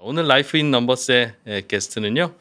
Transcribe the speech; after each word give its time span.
오늘 0.00 0.28
Life 0.28 0.56
in 0.56 0.70
Numbers의 0.70 1.34
에, 1.48 1.62
게스트는요. 1.66 2.36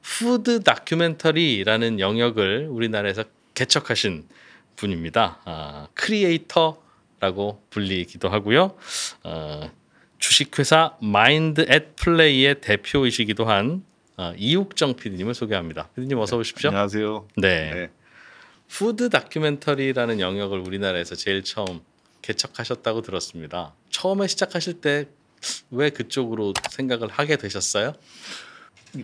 food 0.00 0.62
다큐멘터리라는 0.62 2.00
영역을 2.00 2.68
우리나라에서 2.70 3.24
개척하신 3.52 4.26
분입니다. 4.76 5.40
아, 5.44 5.88
creator라고 5.92 7.62
불리기도 7.68 8.30
하고요. 8.30 8.74
어, 9.24 9.70
주식회사 10.18 10.96
Mind 11.02 11.66
at 11.68 11.94
Play의 11.96 12.62
대표이시기도 12.62 13.44
한 13.44 13.84
어, 14.16 14.32
이욱정 14.38 14.96
PD님을 14.96 15.34
소개합니다. 15.34 15.90
PD님 15.94 16.16
어서 16.18 16.38
오십시오. 16.38 16.70
안녕하세요. 16.70 17.28
네. 17.36 17.74
네. 17.74 17.90
food 18.68 19.10
다큐멘터리라는 19.10 20.18
영역을 20.18 20.60
우리나라에서 20.60 21.14
제일 21.14 21.44
처음 21.44 21.80
개척하셨다고 22.22 23.02
들었습니다. 23.02 23.74
처음에 23.90 24.26
시작하실 24.28 24.80
때 24.80 25.08
왜 25.70 25.90
그쪽으로 25.90 26.52
생각을 26.70 27.08
하게 27.08 27.36
되셨어요? 27.36 27.92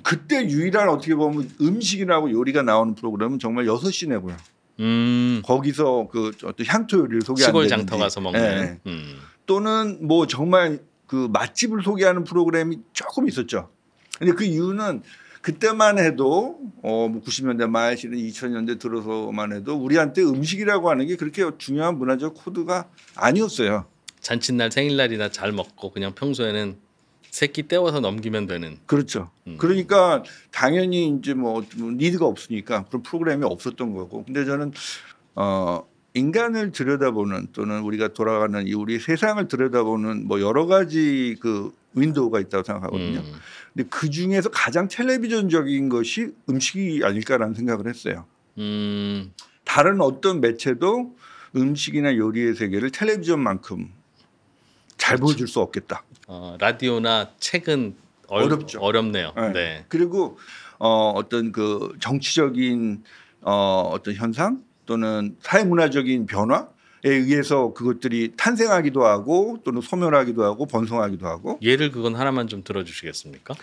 그때 0.03 0.45
유일한 0.45 0.89
어떻게 0.89 1.15
보면 1.15 1.51
음식이라고 1.61 2.31
요리가 2.31 2.63
나오는 2.63 2.95
프로그램은 2.95 3.39
정말 3.39 3.65
6시 3.67 4.09
내고요. 4.09 4.37
음, 4.81 5.43
거기서 5.45 6.09
그 6.11 6.31
어떤 6.45 6.67
향토 6.67 6.99
요리를 6.99 7.23
소개한다든지 7.23 7.45
시골 7.45 7.69
장터 7.69 7.97
가서 7.97 8.21
먹는. 8.21 8.41
네. 8.41 8.81
음. 8.87 9.19
또는 9.47 10.07
뭐 10.07 10.27
정말 10.27 10.81
그 11.07 11.29
맛집을 11.33 11.83
소개하는 11.83 12.25
프로그램이 12.25 12.81
조금 12.93 13.27
있었죠. 13.27 13.71
근데 14.19 14.33
그 14.35 14.45
이유는 14.45 15.03
그때만 15.41 15.99
해도 15.99 16.59
어뭐 16.83 17.23
90년대 17.23 17.69
말 17.69 17.97
실은 17.97 18.19
2000년대 18.19 18.79
들어서만 18.79 19.53
해도 19.53 19.77
우리한테 19.77 20.23
음식이라고 20.23 20.91
하는 20.91 21.07
게 21.07 21.17
그렇게 21.17 21.49
중요한 21.57 21.97
문화적 21.97 22.35
코드가 22.35 22.89
아니었어요. 23.15 23.87
잔칫날 24.29 24.71
생일날이나 24.71 25.31
잘 25.31 25.53
먹고 25.53 25.91
그냥 25.91 26.15
평소에는 26.15 26.77
새끼 27.31 27.67
떼워서 27.67 28.01
넘기면 28.01 28.47
되는. 28.47 28.77
그렇죠. 28.85 29.31
음. 29.47 29.57
그러니까 29.57 30.23
당연히 30.51 31.09
이제 31.09 31.33
뭐 31.33 31.65
리드가 31.75 32.27
없으니까 32.27 32.85
그런 32.85 33.03
프로그램이 33.03 33.47
없었던 33.47 33.95
거고. 33.95 34.25
근데 34.25 34.45
저는 34.45 34.73
어 35.35 35.83
인간을 36.13 36.73
들여다보는 36.73 37.49
또는 37.55 37.81
우리가 37.81 38.09
돌아가는 38.09 38.67
이 38.67 38.75
우리 38.75 38.99
세상을 38.99 39.49
들여다보는 39.49 40.27
뭐 40.29 40.43
여러 40.43 40.67
가지 40.67 41.37
그 41.41 41.73
윈도우가 41.95 42.39
있다고 42.41 42.65
생각하거든요. 42.65 43.21
음. 43.21 43.33
근데 43.73 43.89
그 43.89 44.11
중에서 44.11 44.51
가장 44.51 44.89
텔레비전적인 44.89 45.89
것이 45.89 46.35
음식이 46.51 47.01
아닐까라는 47.03 47.55
생각을 47.55 47.89
했어요. 47.89 48.27
음, 48.59 49.33
다른 49.65 50.03
어떤 50.03 50.43
매체도 50.43 51.17
음식이나 51.57 52.15
요리의 52.17 52.55
세계를 52.57 52.91
텔레비전만큼 52.91 53.98
잘 54.99 55.17
그렇죠. 55.17 55.33
보여줄 55.33 55.49
수 55.49 55.61
없겠다. 55.61 56.03
어, 56.27 56.57
라디오나 56.61 57.31
책은 57.39 57.97
얼, 58.29 58.45
어렵죠. 58.45 58.81
어렵네요. 58.81 59.33
네. 59.35 59.53
네. 59.53 59.85
그리고 59.89 60.39
어, 60.79 61.11
어떤 61.11 61.53
그 61.53 61.95
정치적인 62.01 63.03
어, 63.41 63.91
어떤 63.93 64.15
현상 64.15 64.63
또는 64.85 65.37
사회문화적인 65.41 66.27
변화에 66.27 66.67
의해서 67.05 67.73
그것들이 67.73 68.35
탄생하기도 68.37 69.05
하고 69.05 69.61
또는 69.65 69.81
소멸하기도 69.81 70.45
하고 70.45 70.67
번성하기도 70.67 71.27
하고 71.27 71.59
예를 71.63 71.91
그건 71.91 72.15
하나만 72.17 72.49
좀 72.49 72.63
들어주시겠습니까? 72.63 73.55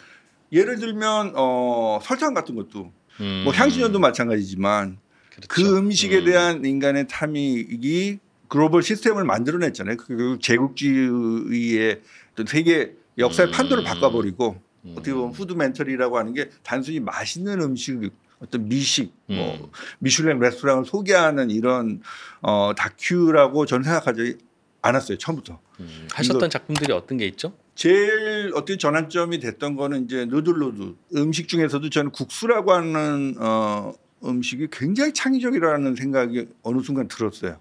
예를 0.52 0.78
들면 0.78 1.34
어, 1.36 2.00
설탕 2.02 2.34
같은 2.34 2.56
것도 2.56 2.92
음. 3.20 3.42
뭐 3.44 3.54
향신료도 3.54 4.00
마찬가지지만 4.00 4.98
그렇죠. 5.30 5.48
그 5.50 5.78
음식에 5.78 6.20
음. 6.20 6.26
대한 6.26 6.66
인간의 6.66 7.08
탐닉이 7.08 8.20
글로벌 8.48 8.84
시스템을 8.84 9.24
만들어냈잖아요. 9.24 9.98
그 9.98 10.38
제국주의의 10.42 12.02
어떤 12.34 12.46
세계 12.46 12.96
역사의 13.18 13.50
음. 13.50 13.52
판도를 13.52 13.84
바꿔버리고 13.84 14.62
음. 14.86 14.92
어떻게 14.94 15.14
보면 15.14 15.32
푸드멘터리라고 15.32 16.18
하는 16.18 16.34
게 16.34 16.50
단순히 16.64 17.00
맛있는 17.00 17.62
음식 17.62 18.12
어떤 18.40 18.68
미식 18.68 19.14
뭐 19.28 19.56
음. 19.56 19.68
미슐랭 20.00 20.40
레스토랑을 20.40 20.86
소개하는 20.86 21.50
이런 21.52 22.02
어 22.42 22.74
다큐라고 22.76 23.66
저는 23.66 23.84
생각하지 23.84 24.38
않았어요 24.82 25.18
처음부터 25.18 25.60
음, 25.80 26.08
하셨던 26.12 26.50
작품들이 26.50 26.94
어떤 26.94 27.18
게 27.18 27.26
있죠? 27.28 27.54
제일 27.74 28.52
어떻게 28.54 28.78
전환점이 28.78 29.40
됐던 29.40 29.76
거는 29.76 30.06
이제 30.06 30.26
누들누들 30.26 30.96
음식 31.16 31.48
중에서도 31.48 31.90
저는 31.90 32.12
국수라고 32.12 32.74
하는 32.74 33.36
어 33.40 33.94
음식이 34.24 34.68
굉장히 34.72 35.14
창의적이라는 35.14 35.96
생각이 35.96 36.48
어느 36.64 36.82
순간 36.82 37.08
들었어요 37.08 37.60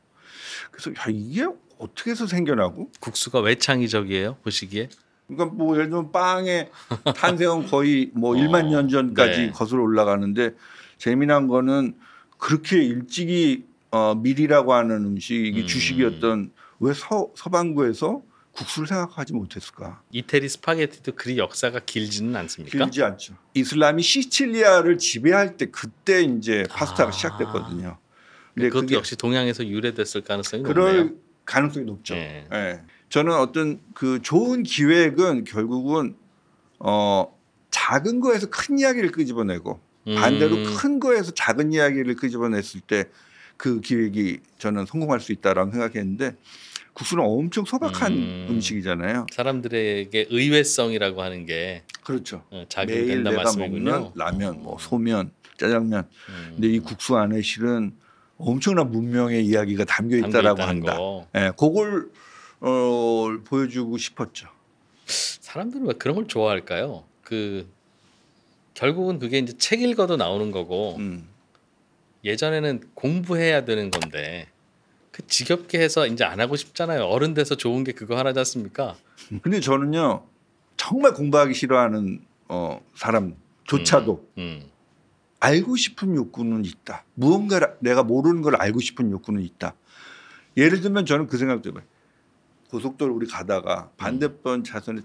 그래서 0.70 0.90
야 0.92 1.04
이게 1.08 1.46
어떻게 1.78 2.10
해서 2.10 2.26
생겨나고 2.26 2.90
국수가 3.00 3.40
왜 3.40 3.54
창의적이에요? 3.56 4.36
보시기에? 4.42 4.88
그러니까 5.26 5.56
뭐 5.56 5.74
예를 5.74 5.88
들면 5.88 6.12
빵의 6.12 6.70
탄생은 7.16 7.66
거의 7.66 8.10
뭐 8.14 8.32
어, 8.36 8.38
1만 8.38 8.66
년 8.66 8.88
전까지 8.88 9.38
네. 9.38 9.50
거슬러 9.50 9.82
올라가는데 9.82 10.54
재미난 10.98 11.48
거는 11.48 11.96
그렇게 12.38 12.82
일찍이 12.82 13.64
어, 13.90 14.14
밀이라고 14.14 14.72
하는 14.74 15.04
음식이 15.04 15.60
음. 15.62 15.66
주식이었던 15.66 16.50
왜 16.80 16.92
서, 16.92 17.30
서방국에서 17.36 18.22
국수를 18.52 18.86
생각하지 18.86 19.32
못했을까? 19.32 20.02
이태리 20.10 20.48
스파게티도 20.48 21.12
그리 21.16 21.38
역사가 21.38 21.80
길지는 21.80 22.36
않습니까? 22.36 22.78
길지 22.78 23.02
않죠. 23.02 23.34
이슬람이 23.54 24.02
시칠리아를 24.02 24.98
지배할 24.98 25.56
때 25.56 25.66
그때 25.66 26.22
이제 26.22 26.64
파스타가 26.70 27.08
아. 27.08 27.12
시작됐거든요. 27.12 27.98
근데 28.54 28.68
그것도 28.68 28.82
그게 28.82 28.94
역시 28.96 29.16
동양에서 29.16 29.66
유래됐을 29.66 30.22
가능성이 30.22 30.62
그럴 30.62 30.96
높네요. 30.96 31.18
가능성이 31.44 31.86
높죠. 31.86 32.14
네. 32.14 32.46
예. 32.52 32.80
저는 33.08 33.32
어떤 33.34 33.80
그 33.94 34.20
좋은 34.22 34.62
기획은 34.62 35.44
결국은 35.44 36.16
어 36.78 37.32
작은 37.70 38.20
거에서 38.20 38.48
큰 38.50 38.78
이야기를 38.78 39.10
끄집어내고 39.10 39.80
반대로 40.04 40.56
음, 40.56 40.64
큰 40.76 41.00
거에서 41.00 41.32
작은 41.32 41.72
이야기를 41.72 42.16
끄집어냈을 42.16 42.80
때 42.80 43.04
그 43.56 43.80
기획이 43.80 44.40
저는 44.58 44.86
성공할 44.86 45.20
수 45.20 45.32
있다라고 45.32 45.70
생각했는데 45.70 46.36
국수는 46.92 47.24
엄청 47.24 47.64
소박한 47.64 48.12
음. 48.12 48.46
음. 48.50 48.60
식이잖아요 48.60 49.26
사람들에게 49.32 50.26
의외성이라고 50.30 51.22
하는 51.22 51.46
게 51.46 51.82
그렇죠. 52.02 52.44
어, 52.50 52.56
매일 52.56 52.68
작용된다 52.68 53.30
내가 53.30 53.42
말씀이군요. 53.42 53.90
먹는 53.90 54.10
라면, 54.14 54.62
뭐 54.62 54.76
소면, 54.78 55.30
짜장면. 55.56 56.06
음, 56.28 56.48
근데 56.50 56.68
이 56.68 56.78
국수 56.78 57.16
안에 57.16 57.40
실은 57.40 57.92
엄청난 58.38 58.90
문명의 58.90 59.44
이야기가 59.46 59.84
담겨 59.84 60.16
있다라고 60.16 60.62
한다. 60.62 60.96
거. 60.96 61.26
예, 61.36 61.52
그걸 61.56 62.10
어, 62.60 63.38
보여주고 63.44 63.96
싶었죠. 63.98 64.48
사람들은 65.06 65.86
왜 65.86 65.92
그런 65.94 66.16
걸 66.16 66.26
좋아할까요? 66.26 67.04
그 67.22 67.68
결국은 68.74 69.18
그게 69.18 69.38
이제 69.38 69.56
책 69.56 69.82
읽어도 69.82 70.16
나오는 70.16 70.50
거고 70.50 70.96
음. 70.96 71.28
예전에는 72.24 72.80
공부해야 72.94 73.64
되는 73.64 73.90
건데 73.90 74.48
그 75.12 75.26
지겹게 75.26 75.78
해서 75.78 76.06
이제 76.06 76.24
안 76.24 76.40
하고 76.40 76.56
싶잖아요. 76.56 77.04
어른 77.04 77.34
돼서 77.34 77.54
좋은 77.54 77.84
게 77.84 77.92
그거 77.92 78.16
하나지 78.16 78.40
않습니까? 78.40 78.96
근데 79.42 79.60
저는요 79.60 80.24
정말 80.76 81.12
공부하기 81.12 81.54
싫어하는 81.54 82.20
어, 82.48 82.80
사람조차도 82.96 84.28
음, 84.38 84.64
알고 85.44 85.76
싶은 85.76 86.16
욕구는 86.16 86.64
있다. 86.64 87.04
무언가 87.14 87.60
내가 87.80 88.02
모르는 88.02 88.40
걸 88.40 88.56
알고 88.56 88.80
싶은 88.80 89.10
욕구는 89.10 89.42
있다. 89.42 89.74
예를 90.56 90.80
들면 90.80 91.04
저는 91.04 91.26
그 91.26 91.36
생각도 91.36 91.68
해봐요. 91.70 91.84
고속도로 92.70 93.14
우리 93.14 93.26
가다가 93.26 93.90
반대편 93.98 94.64
차선에 94.64 95.02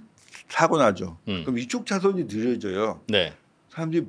사고 0.47 0.77
나죠. 0.77 1.17
음. 1.27 1.44
그럼 1.44 1.57
이쪽 1.57 1.85
차선이 1.85 2.23
느려져요. 2.23 3.01
네. 3.07 3.35
사람들이 3.69 4.07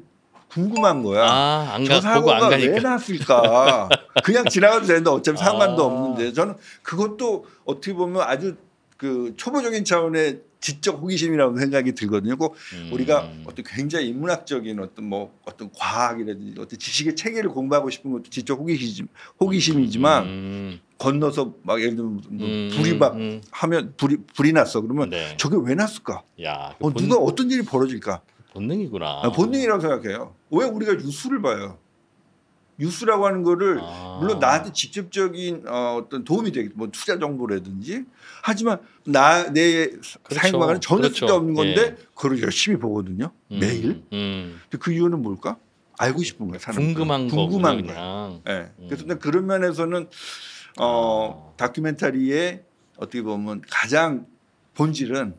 궁금한 0.49 1.03
거야. 1.03 1.25
아, 1.25 1.75
안저 1.75 1.95
가, 1.95 2.01
사고가 2.01 2.49
왜. 2.49 2.79
났을까? 2.81 3.89
그냥 4.25 4.45
지나가도 4.47 4.87
되는데 4.87 5.11
어차피 5.11 5.39
상관도 5.39 5.83
아. 5.83 5.87
없는데 5.87 6.33
저는 6.33 6.55
그것도 6.83 7.47
어떻게 7.65 7.93
보면 7.93 8.23
아주 8.23 8.57
그 9.01 9.33
초보적인 9.39 9.87
차원의 9.87 10.43
지적 10.61 11.01
호기심이라고 11.01 11.57
생각이 11.57 11.93
들거든요. 11.93 12.37
꼭 12.37 12.55
음. 12.75 12.91
우리가 12.93 13.33
어떤 13.47 13.65
굉장히 13.67 14.09
인문학적인 14.09 14.79
어떤 14.79 15.07
뭐 15.07 15.35
어떤 15.47 15.71
과학이라든지 15.73 16.61
어떤 16.61 16.79
지식의 16.79 17.17
체계를 17.17 17.49
공부하고 17.49 17.89
싶은 17.89 18.13
것도 18.13 18.25
지적 18.25 18.61
호기심 18.61 19.09
호기심이지만 19.41 20.25
음, 20.27 20.81
건너서 20.99 21.55
막 21.63 21.81
예를 21.81 21.97
들면 21.97 22.21
뭐 22.29 22.47
음, 22.47 22.69
불이 22.75 22.99
막 22.99 23.17
음, 23.17 23.41
하면 23.53 23.95
불이 23.97 24.19
불이 24.37 24.53
났어 24.53 24.83
그러면 24.83 25.09
네. 25.09 25.35
저게 25.39 25.57
왜 25.65 25.75
났을까? 25.75 26.23
야, 26.43 26.77
그 26.79 26.89
어, 26.89 26.91
본, 26.91 27.03
누가 27.03 27.17
어떤 27.17 27.51
일이 27.51 27.63
벌어질까? 27.63 28.21
본능이구나. 28.53 29.21
아, 29.23 29.33
본능이라고 29.33 29.81
생각해요. 29.81 30.35
왜 30.51 30.67
우리가 30.67 30.93
뉴스를 30.97 31.41
봐요? 31.41 31.79
뉴스라고 32.81 33.27
하는 33.27 33.43
거를 33.43 33.79
아. 33.83 34.19
물론 34.21 34.39
나한테 34.39 34.73
직접적인 34.73 35.65
어, 35.69 36.01
어떤 36.03 36.25
도움이 36.25 36.51
되겠, 36.51 36.73
뭐 36.75 36.89
투자 36.91 37.19
정보라든지 37.19 38.05
하지만 38.43 38.81
나내 39.05 39.89
그렇죠. 39.89 40.19
사용방에는 40.31 40.81
전혀 40.81 41.03
그렇죠. 41.03 41.19
쓸데 41.19 41.33
없는 41.33 41.55
건데 41.55 41.97
예. 41.99 42.07
그걸 42.15 42.41
열심히 42.43 42.79
보거든요. 42.79 43.31
음, 43.53 43.59
매일. 43.61 44.03
음, 44.13 44.61
근데 44.63 44.79
그 44.79 44.93
이유는 44.93 45.23
뭘까? 45.23 45.59
알고 45.99 46.23
싶은 46.23 46.49
거야. 46.49 46.59
사람 46.59 46.83
궁금한 46.83 47.29
거 47.29 47.37
궁금한 47.37 47.85
거야. 47.85 47.95
그냥. 47.95 48.41
예. 48.49 48.73
음. 48.79 48.87
그래서 48.89 49.19
그런 49.19 49.47
면에서는 49.47 50.09
어, 50.79 51.53
아. 51.53 51.57
다큐멘터리의 51.57 52.65
어떻게 52.97 53.23
보면 53.23 53.63
가장 53.71 54.27
본질은 54.75 55.35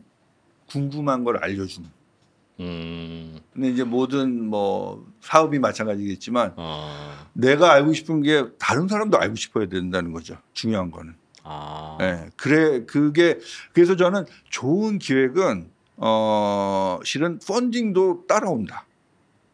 궁금한 0.70 1.24
걸 1.24 1.38
알려주는 1.38 1.88
음. 2.62 3.38
근데 3.52 3.68
이제 3.68 3.84
모든 3.84 4.46
뭐 4.46 5.06
사업이 5.20 5.58
마찬가지겠지만 5.58 6.54
어. 6.56 7.28
내가 7.32 7.72
알고 7.72 7.92
싶은 7.92 8.22
게 8.22 8.46
다른 8.58 8.88
사람도 8.88 9.18
알고 9.18 9.34
싶어야 9.36 9.66
된다는 9.66 10.12
거죠. 10.12 10.36
중요한 10.52 10.90
거는. 10.90 11.14
아. 11.44 11.98
예. 12.00 12.30
그래 12.36 12.84
그게 12.86 13.38
그래서 13.72 13.96
저는 13.96 14.24
좋은 14.48 14.98
기획은 14.98 15.70
어 15.96 16.98
실은 17.04 17.38
펀딩도 17.46 18.24
따라온다. 18.26 18.86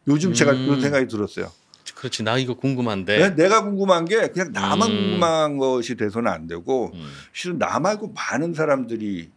요즘 0.07 0.33
제가 0.33 0.53
음. 0.53 0.65
그런 0.65 0.81
생각이 0.81 1.07
들었어요. 1.07 1.51
그렇지. 1.95 2.23
나 2.23 2.37
이거 2.37 2.53
궁금한데. 2.53 3.17
네, 3.17 3.35
내가 3.35 3.63
궁금한 3.63 4.05
게 4.05 4.29
그냥 4.29 4.51
나만 4.53 4.89
음. 4.89 4.95
궁금한 4.95 5.57
것이 5.57 5.95
돼서는 5.95 6.31
안 6.31 6.47
되고 6.47 6.91
음. 6.93 7.11
실은 7.33 7.57
나 7.57 7.79
말고 7.79 8.13
많은 8.13 8.53
사람들이 8.53 9.29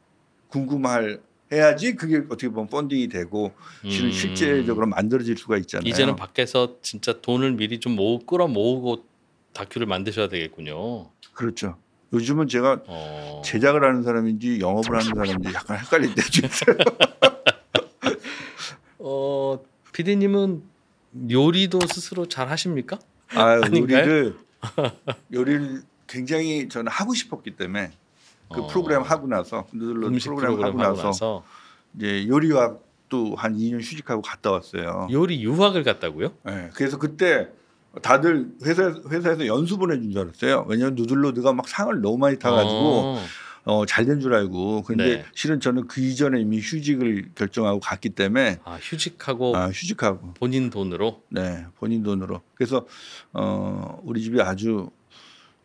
궁금할 0.48 1.20
해야지 1.52 1.94
그게 1.94 2.16
어떻게 2.16 2.48
보면 2.48 2.68
펀딩이 2.68 3.08
되고 3.08 3.52
실은 3.86 4.08
음. 4.08 4.12
실제적으로 4.12 4.86
만들어질 4.86 5.36
수가 5.36 5.58
있잖아요. 5.58 5.88
이제는 5.88 6.16
밖에서 6.16 6.76
진짜 6.80 7.20
돈을 7.20 7.52
미리 7.52 7.78
좀 7.78 7.94
모으 7.94 8.18
끌어 8.20 8.48
모으고 8.48 9.04
다큐를 9.52 9.86
만드셔야 9.86 10.28
되겠군요. 10.28 11.10
그렇죠. 11.34 11.76
요즘은 12.12 12.48
제가 12.48 12.82
어. 12.86 13.42
제작을 13.44 13.84
하는 13.84 14.02
사람인지 14.02 14.60
영업을 14.60 14.98
하는 14.98 15.14
사람인지 15.14 15.54
약간 15.54 15.78
헷갈릴 15.78 16.14
때도 16.14 16.46
있어요. 16.46 16.76
어, 18.98 19.58
PD님은 19.92 20.62
요리도 21.30 21.80
스스로 21.92 22.26
잘 22.26 22.48
하십니까? 22.48 22.98
아, 23.34 23.60
아닌가요? 23.62 23.98
요리를 23.98 24.36
요리를 25.32 25.82
굉장히 26.06 26.68
저는 26.68 26.90
하고 26.90 27.14
싶었기 27.14 27.56
때문에 27.56 27.90
그 28.52 28.60
어. 28.62 28.66
프로그램 28.66 29.02
하고 29.02 29.26
나서 29.26 29.66
누들로 29.72 30.06
음식 30.08 30.28
프로그램, 30.28 30.56
프로그램 30.56 30.80
하고 30.86 31.02
나서 31.02 31.44
이제 31.96 32.26
요리학도 32.28 33.34
한 33.36 33.56
2년 33.56 33.80
휴직하고 33.80 34.22
갔다 34.22 34.50
왔어요. 34.50 35.08
요리 35.10 35.42
유학을 35.42 35.82
갔다고요? 35.84 36.32
네, 36.44 36.70
그래서 36.74 36.98
그때 36.98 37.48
다들 38.00 38.48
회사 38.64 38.94
회사에서 39.10 39.46
연수 39.46 39.76
보내준 39.78 40.10
줄 40.12 40.20
알았어요. 40.22 40.64
왜냐하면 40.68 40.94
누들로드가 40.94 41.52
막 41.52 41.68
상을 41.68 42.00
너무 42.00 42.18
많이 42.18 42.38
타가지고 42.38 42.76
어. 42.78 43.18
어, 43.64 43.86
잘 43.86 44.06
된 44.06 44.18
줄 44.18 44.34
알고. 44.34 44.82
근데 44.82 45.18
네. 45.18 45.24
실은 45.34 45.60
저는 45.60 45.86
그 45.86 46.00
이전에 46.00 46.40
이미 46.40 46.58
휴직을 46.58 47.30
결정하고 47.36 47.78
갔기 47.78 48.08
때문에 48.10 48.58
아, 48.64 48.78
휴직하고 48.80 49.56
아, 49.56 49.68
휴직하고 49.68 50.34
본인 50.34 50.68
돈으로 50.70 51.22
네 51.28 51.66
본인 51.76 52.02
돈으로. 52.02 52.40
그래서 52.54 52.86
어, 53.32 54.00
우리 54.02 54.20
집이 54.22 54.40
아주 54.42 54.90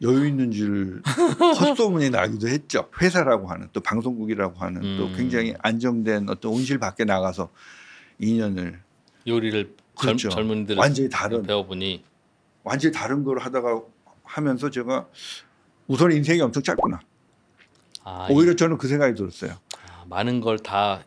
여유 0.01 0.27
있는 0.27 0.51
줄 0.51 1.01
헛소문이 1.59 2.09
나기도 2.11 2.47
했죠. 2.47 2.89
회사라고 3.01 3.47
하는 3.47 3.67
또 3.73 3.79
방송국이라고 3.81 4.59
하는 4.59 4.81
또 4.97 5.05
음. 5.07 5.13
굉장히 5.15 5.55
안정된 5.59 6.29
어떤 6.29 6.51
온실 6.51 6.77
밖에 6.77 7.03
나가서 7.03 7.49
2년을 8.21 8.77
요리를 9.27 9.75
그렇죠. 9.97 10.29
젊, 10.29 10.47
젊은이들 10.47 10.75
완전히 10.77 11.09
다른 11.09 11.43
배워보니 11.43 12.03
완전히 12.63 12.93
다른 12.93 13.23
걸 13.23 13.39
하다가 13.39 13.81
하면서 14.23 14.69
제가 14.69 15.07
우선 15.87 16.11
인생이 16.11 16.41
엄청 16.41 16.61
짧구나. 16.61 16.99
아, 18.03 18.27
오히려 18.29 18.55
저는 18.55 18.77
그 18.77 18.87
생각이 18.87 19.15
들었어요. 19.15 19.51
아, 19.51 20.05
많은 20.07 20.41
걸 20.41 20.57
다 20.57 21.03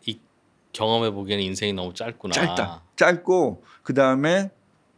경험해 0.73 1.11
보기에는 1.11 1.43
인생이 1.43 1.73
너무 1.73 1.93
짧구나. 1.93 2.33
짧다. 2.33 2.81
짧고 2.95 3.63
그 3.83 3.93
다음에 3.93 4.51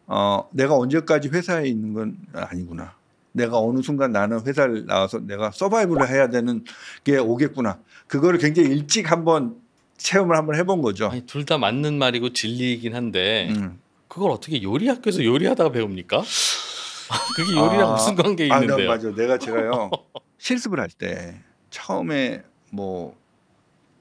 어, 0.05 0.47
내가 0.51 0.75
언제까지 0.77 1.29
회사에 1.29 1.67
있는 1.67 1.93
건 1.93 2.17
아니구나. 2.33 2.95
내가 3.33 3.57
어느 3.59 3.81
순간 3.81 4.11
나는 4.11 4.45
회사를 4.45 4.85
나와서 4.85 5.19
내가 5.19 5.51
서바이브를 5.51 6.07
해야 6.09 6.29
되는 6.29 6.63
게 7.03 7.17
오겠구나. 7.17 7.79
그거를 8.07 8.39
굉장히 8.39 8.69
일찍 8.69 9.11
한번 9.11 9.57
체험을 9.97 10.37
한번 10.37 10.55
해본 10.55 10.81
거죠. 10.81 11.11
둘 11.27 11.45
다 11.45 11.57
맞는 11.57 11.97
말이고 11.97 12.31
진리이긴 12.33 12.95
한데 12.95 13.49
음. 13.55 13.79
그걸 14.07 14.31
어떻게 14.31 14.61
요리 14.61 14.87
학교에서 14.87 15.23
요리하다가 15.23 15.71
배웁니까? 15.71 16.21
그게 17.35 17.57
요리랑 17.57 17.89
아, 17.89 17.93
무슨 17.93 18.15
관계 18.15 18.45
아, 18.51 18.55
나 18.57 18.61
있는데요? 18.61 18.87
맞아. 18.89 19.11
내가 19.11 19.37
제가요 19.37 19.89
실습을 20.37 20.79
할 20.79 20.89
때 20.89 21.41
처음에 21.69 22.43
뭐 22.71 23.15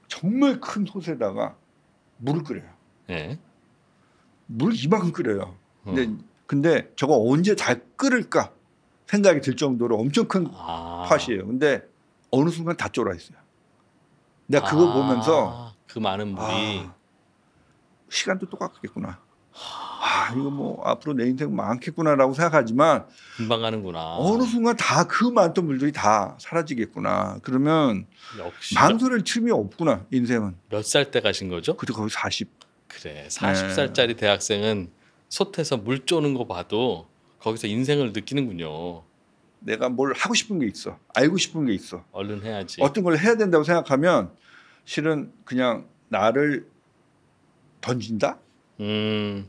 정말 0.07 0.59
큰 0.59 0.85
솥에다가 0.85 1.55
물을 2.17 2.43
끓여요. 2.43 2.69
예. 3.09 3.39
물 4.45 4.73
이만큼 4.75 5.11
끓여요. 5.11 5.55
근데 5.83 6.05
어. 6.05 6.17
근데 6.45 6.91
저거 6.95 7.19
언제 7.27 7.55
잘 7.55 7.81
끓을까 7.95 8.51
생각이 9.13 9.41
들 9.41 9.55
정도로 9.55 9.95
엄청 9.97 10.27
큰 10.27 10.49
아. 10.55 11.05
팥이에요. 11.07 11.45
근데 11.45 11.83
어느 12.31 12.49
순간 12.49 12.75
다 12.75 12.87
쫄아 12.89 13.13
있어요. 13.13 13.37
내가 14.47 14.67
그거 14.67 14.89
아, 14.89 14.93
보면서 14.95 15.73
그 15.87 15.99
많은 15.99 16.29
물이 16.29 16.79
아, 16.87 16.93
시간도 18.09 18.49
똑같겠구나. 18.49 19.19
아 19.55 20.31
이거 20.33 20.49
뭐 20.49 20.81
앞으로 20.83 21.13
내 21.13 21.27
인생 21.27 21.55
많겠구나라고 21.55 22.33
생각하지만 22.33 23.05
금방 23.37 23.61
가는구나. 23.61 24.15
어느 24.17 24.43
순간 24.43 24.75
다 24.75 25.03
그 25.07 25.25
많던 25.25 25.65
물들이 25.67 25.91
다 25.91 26.35
사라지겠구나. 26.39 27.37
그러면 27.43 28.07
역시 28.39 28.73
망설일 28.73 29.23
틈이 29.23 29.51
없구나 29.51 30.05
인생은. 30.11 30.55
몇 30.71 30.79
살 30.83 31.11
때 31.11 31.21
가신 31.21 31.49
거죠? 31.49 31.77
그때 31.77 31.93
거의 31.93 32.09
40. 32.09 32.49
그래. 32.87 33.13
네. 33.13 33.27
40살짜리 33.27 34.17
대학생은 34.17 34.89
솥에서 35.29 35.77
물 35.77 36.03
쪼는 36.05 36.33
거 36.33 36.47
봐도 36.47 37.07
거기서 37.43 37.67
인생을 37.67 38.13
느끼는군요. 38.13 39.03
내가 39.59 39.89
뭘 39.89 40.13
하고 40.13 40.33
싶은 40.33 40.59
게 40.59 40.65
있어. 40.65 40.97
알고 41.13 41.37
싶은 41.37 41.65
게 41.65 41.73
있어. 41.73 42.05
얼른 42.13 42.41
해야지. 42.43 42.81
어떤 42.81 43.03
걸 43.03 43.17
해야 43.17 43.35
된다고 43.35 43.63
생각하면 43.65 44.31
실은 44.85 45.31
그냥 45.43 45.87
나를 46.07 46.67
던진다. 47.81 48.39
음. 48.79 49.47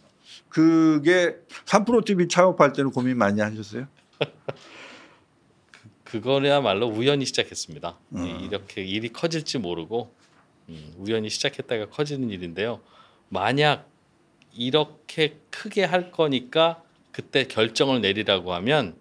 그게 0.48 1.36
3프로 1.66 2.04
TV 2.04 2.26
창업할 2.28 2.72
때는 2.72 2.90
고민 2.90 3.16
많이 3.16 3.40
하셨어요? 3.40 3.86
그거야말로 6.04 6.86
우연히 6.88 7.24
시작했습니다. 7.24 7.98
음. 8.16 8.24
이- 8.26 8.44
이렇게 8.46 8.82
일이 8.84 9.08
커질지 9.10 9.58
모르고 9.58 10.12
음, 10.68 10.94
우연히 10.98 11.28
시작했다가 11.28 11.90
커지는 11.90 12.30
일인데요. 12.30 12.80
만약 13.28 13.88
이렇게 14.52 15.38
크게 15.50 15.84
할 15.84 16.10
거니까 16.10 16.82
그때 17.14 17.44
결정을 17.44 18.00
내리라고 18.00 18.52
하면 18.54 18.96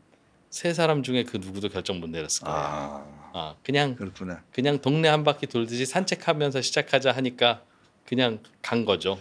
세 0.52 0.72
사람 0.72 1.02
중에 1.02 1.24
그 1.24 1.38
누구도 1.38 1.68
결정 1.68 2.00
못 2.00 2.12
내렸을 2.12 2.46
거예요. 2.46 2.60
아, 2.60 3.06
아 3.34 3.56
그냥 3.64 3.96
그렇구나. 3.96 4.44
그냥 4.54 4.78
동네 4.80 5.10
한 5.10 5.24
바퀴 5.24 5.48
돌듯이 5.48 5.88
산책하면서 5.88 6.62
시작하자 6.62 7.12
하니까 7.12 7.64
그냥 8.06 8.38
간 8.62 8.86
거죠. 8.86 9.18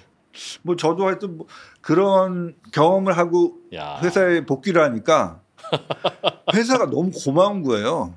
뭐 0.60 0.76
저도 0.76 1.06
하여튼 1.06 1.38
뭐 1.38 1.46
그런 1.80 2.54
경험을 2.72 3.16
하고 3.16 3.56
야, 3.72 3.98
회사에 4.02 4.44
복귀를 4.44 4.82
하니까 4.82 5.40
회사가 6.52 6.90
너무 6.90 7.12
고마운 7.12 7.62
거예요. 7.62 8.14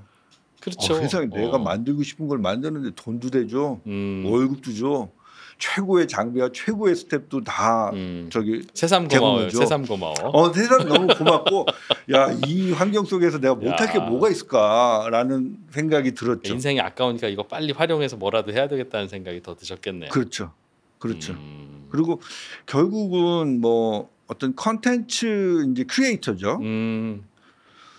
그렇죠. 0.59 0.93
어, 0.93 0.97
세상에 0.97 1.27
내가 1.27 1.55
어. 1.55 1.59
만들고 1.59 2.03
싶은 2.03 2.27
걸 2.27 2.39
만드는데 2.39 2.91
돈도 2.95 3.29
대줘, 3.29 3.79
음, 3.87 4.25
월급도 4.25 4.73
줘, 4.73 5.09
최고의 5.57 6.07
장비와 6.07 6.49
최고의 6.53 6.95
스텝도 6.95 7.43
다 7.43 7.89
음. 7.93 8.29
저기 8.31 8.63
새삼 8.73 9.07
고마워요. 9.07 9.49
제공해줘. 9.49 9.57
새삼 9.59 9.85
고마워. 9.85 10.13
어 10.33 10.51
세상 10.53 10.87
너무 10.87 11.07
고맙고 11.07 11.65
야 12.13 12.35
이 12.45 12.71
환경 12.73 13.05
속에서 13.05 13.39
내가 13.39 13.55
못할 13.55 13.91
게 13.91 13.99
야. 13.99 14.03
뭐가 14.03 14.29
있을까라는 14.29 15.57
생각이 15.71 16.13
들었죠. 16.13 16.53
인생이 16.53 16.79
아까우니까 16.81 17.27
이거 17.29 17.43
빨리 17.43 17.71
활용해서 17.71 18.17
뭐라도 18.17 18.51
해야 18.51 18.67
되겠다는 18.67 19.07
생각이 19.07 19.41
더 19.41 19.55
드셨겠네요. 19.55 20.09
그렇죠, 20.09 20.51
그렇죠. 20.99 21.33
음, 21.33 21.85
그리고 21.89 22.21
결국은 22.65 23.61
뭐 23.61 24.09
어떤 24.27 24.55
컨텐츠 24.55 25.67
이제 25.71 25.83
creator죠. 25.83 26.59
음, 26.61 27.23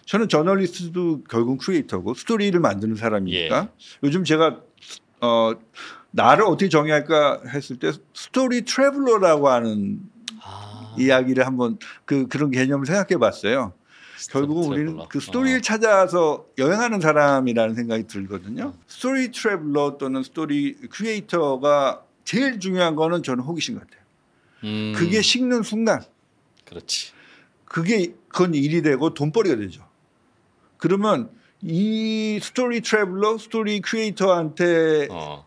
저는 0.04 0.28
저널리스트도 0.28 1.24
결국 1.30 1.58
creator고 1.58 2.14
스토리를 2.14 2.58
만드는 2.60 2.94
사람이니까 2.96 3.62
예. 3.62 3.68
요즘 4.04 4.24
제가 4.24 4.60
어 5.26 5.54
나를 6.12 6.44
어떻게 6.44 6.68
정의할까 6.68 7.42
했을 7.48 7.78
때 7.78 7.92
story 8.14 8.62
traveler라고 8.62 9.48
하는 9.48 10.00
아, 10.42 10.94
이야기를 10.98 11.46
한번 11.46 11.78
그 12.04 12.26
그런 12.28 12.50
개념을 12.50 12.86
생각해 12.86 13.18
봤어요. 13.18 13.74
결국은 14.30 14.72
우리는 14.72 14.98
그 15.08 15.20
스토리를 15.20 15.60
찾아서 15.62 16.46
여행하는 16.58 17.00
사람이라는 17.00 17.74
생각이 17.74 18.06
들거든요. 18.06 18.72
story 18.86 19.30
traveler 19.30 19.98
또는 19.98 20.22
story 20.22 20.74
creator가 20.90 22.02
제일 22.24 22.58
중요한 22.58 22.96
거는 22.96 23.22
저는 23.22 23.44
호기심 23.44 23.78
같아요. 23.78 24.00
음, 24.64 24.94
그게 24.96 25.20
식는 25.20 25.62
순간 25.62 26.02
그렇지. 26.64 27.12
그게 27.64 28.14
그건 28.28 28.54
일이 28.54 28.82
되고 28.82 29.12
돈벌이가 29.12 29.56
되죠. 29.56 29.86
그러면 30.78 31.30
이 31.68 32.38
story 32.40 32.80
traveler, 32.80 33.38
story 33.38 33.80
creator한테 33.80 35.08
어, 35.10 35.44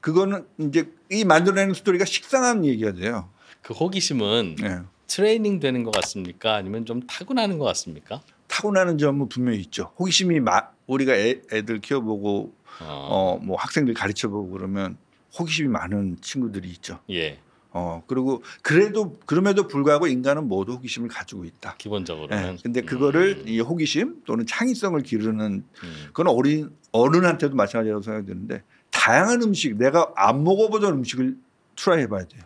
그거는 0.00 0.46
이제 0.58 0.90
이 1.10 1.24
만들어내는 1.24 1.74
스토리가 1.74 2.04
식상한 2.04 2.64
얘기가 2.64 2.92
돼요. 2.92 3.30
그 3.62 3.72
호기심은 3.72 4.56
예. 4.64 4.80
트레이닝 5.06 5.60
되는 5.60 5.84
것 5.84 5.94
같습니까? 5.94 6.56
아니면 6.56 6.84
좀 6.84 7.00
타고나는 7.06 7.58
것 7.58 7.66
같습니까? 7.66 8.20
타고나는 8.48 8.98
점은 8.98 9.28
분명히 9.28 9.60
있죠. 9.60 9.92
호기심이 9.98 10.40
마, 10.40 10.70
우리가 10.86 11.14
애, 11.14 11.40
애들 11.52 11.80
키워보고 11.80 12.52
어, 12.80 13.08
어 13.10 13.38
뭐 13.40 13.56
학생들 13.56 13.94
가르쳐보고 13.94 14.50
그러면 14.50 14.96
호기심이 15.38 15.68
많은 15.68 16.16
친구들이 16.20 16.68
있죠. 16.70 16.98
예. 17.10 17.38
어 17.76 18.04
그리고 18.06 18.42
그래도 18.62 19.18
그럼에도 19.26 19.66
불구하고 19.66 20.06
인간은 20.06 20.46
모두 20.46 20.74
호기심을 20.74 21.08
가지고 21.08 21.44
있다. 21.44 21.74
기본적으로는. 21.76 22.52
예, 22.52 22.56
근데 22.62 22.82
그거를 22.82 23.42
음, 23.42 23.48
이 23.48 23.58
호기심 23.58 24.22
또는 24.24 24.46
창의성을 24.46 25.02
기르는 25.02 25.64
음. 25.82 26.04
그건 26.06 26.28
어린 26.28 26.70
어른한테도 26.92 27.56
마찬가지라고 27.56 28.00
생각이 28.00 28.26
드는데 28.26 28.62
다양한 28.90 29.42
음식 29.42 29.76
내가 29.76 30.12
안 30.14 30.44
먹어보던 30.44 30.94
음식을 30.94 31.36
try 31.74 32.02
해봐야 32.02 32.26
돼요. 32.26 32.42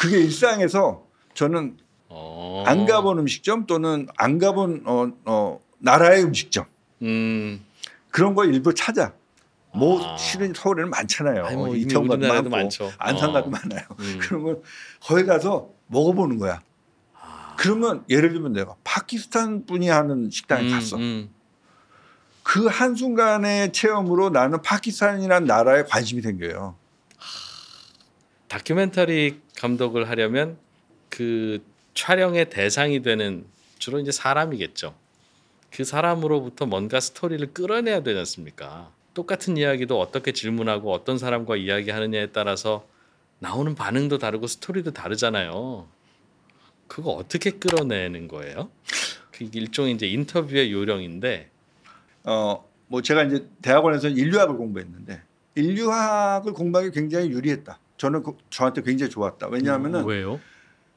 그게 0.00 0.20
일상에서 0.20 1.04
저는 1.34 1.76
어. 2.08 2.62
안 2.66 2.86
가본 2.86 3.18
음식점 3.18 3.66
또는 3.66 4.06
안 4.16 4.38
가본 4.38 4.84
어, 4.86 5.10
어, 5.24 5.60
나라의 5.78 6.22
음식점 6.22 6.66
음. 7.02 7.64
그런 8.10 8.36
거 8.36 8.44
일부 8.44 8.72
찾아. 8.74 9.12
뭐 9.78 10.04
아. 10.04 10.16
실은 10.16 10.52
서울에는 10.54 10.90
많잖아요. 10.90 11.44
아니, 11.46 11.56
뭐 11.56 11.68
이미 11.68 11.80
이태원 11.80 12.08
가도 12.08 12.50
많고. 12.50 12.92
안산 12.98 13.30
어. 13.30 13.32
가도 13.32 13.50
많아요. 13.50 13.82
음. 13.98 14.18
그러면 14.20 14.62
거기 15.00 15.24
가서 15.24 15.70
먹어보는 15.86 16.38
거야. 16.38 16.60
아. 17.14 17.54
그러면 17.58 18.04
예를 18.08 18.32
들면 18.32 18.52
내가 18.52 18.74
파키스탄 18.84 19.66
분이 19.66 19.88
하는 19.88 20.30
식당에 20.30 20.68
음, 20.68 20.70
갔어. 20.70 20.96
음. 20.96 21.30
그 22.42 22.66
한순간의 22.66 23.72
체험으로 23.72 24.30
나는 24.30 24.62
파키스탄이라는 24.62 25.46
나라에 25.46 25.84
관심이 25.84 26.22
생겨요. 26.22 26.76
다큐멘터리 28.48 29.40
감독을 29.58 30.08
하려면 30.08 30.56
그 31.10 31.62
촬영의 31.94 32.48
대상이 32.48 33.02
되는 33.02 33.44
주로 33.78 34.00
이제 34.00 34.10
사람이겠죠. 34.10 34.94
그 35.70 35.84
사람으로부터 35.84 36.64
뭔가 36.66 37.00
스토리를 37.00 37.52
끌어내야 37.52 38.02
되지 38.02 38.18
않습니까? 38.20 38.90
똑같은 39.18 39.56
이야기도 39.56 39.98
어떻게 39.98 40.30
질문하고 40.30 40.92
어떤 40.92 41.18
사람과 41.18 41.56
이야기하느냐에 41.56 42.26
따라서 42.28 42.86
나오는 43.40 43.74
반응도 43.74 44.18
다르고 44.18 44.46
스토리도 44.46 44.92
다르잖아요. 44.92 45.88
그거 46.86 47.10
어떻게 47.10 47.50
끌어내는 47.50 48.28
거예요? 48.28 48.70
그 49.32 49.48
일종의 49.52 49.94
이제 49.94 50.06
인터뷰의 50.06 50.72
요령인데 50.72 51.50
어, 52.26 52.64
뭐 52.86 53.02
제가 53.02 53.24
이제 53.24 53.44
대학원에서 53.60 54.06
인류학을 54.06 54.56
공부했는데 54.56 55.20
인류학을 55.56 56.52
공부하기 56.52 56.92
굉장히 56.92 57.30
유리했다. 57.30 57.76
저는 57.96 58.22
그- 58.22 58.36
저한테 58.50 58.82
굉장히 58.82 59.10
좋았다. 59.10 59.48
왜냐하면은 59.48 60.04
왜요? 60.04 60.38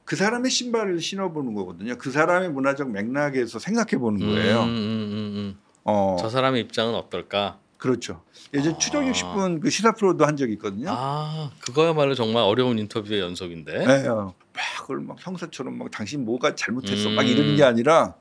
그 0.06 0.16
사람의 0.16 0.52
신발을 0.52 1.00
신어보는 1.02 1.56
거거든요. 1.56 1.98
그 1.98 2.12
사람의 2.12 2.52
문화적 2.52 2.92
맥락에서 2.92 3.58
생각해 3.58 3.98
보는 3.98 4.20
거예요. 4.20 4.62
음, 4.62 4.68
음, 4.68 4.70
음, 4.70 5.18
음. 5.38 5.60
어, 5.86 6.18
저 6.20 6.30
사람의 6.30 6.62
입장은 6.62 6.94
어떨까? 6.94 7.58
그렇죠. 7.82 8.22
예전 8.54 8.76
아. 8.76 8.78
추정 8.78 9.12
60분 9.12 9.60
그 9.60 9.72
시사 9.72 9.94
프로도 9.94 10.24
한 10.28 10.38
적이 10.38 10.54
있거든요. 10.54 10.90
아 10.92 11.50
그거야말로 11.62 12.14
정말 12.14 12.44
어려운 12.44 12.78
인터뷰의 12.78 13.20
연속인데. 13.22 13.86
네, 13.88 14.08
어. 14.08 14.36
막 14.54 14.64
그걸 14.78 15.00
막 15.00 15.18
형사처럼 15.20 15.80
막 15.80 15.90
당신 15.90 16.24
뭐가 16.24 16.54
잘못했어 16.54 17.10
막 17.10 17.24
음. 17.24 17.28
이러는 17.28 17.56
게 17.56 17.64
아니라 17.64 18.14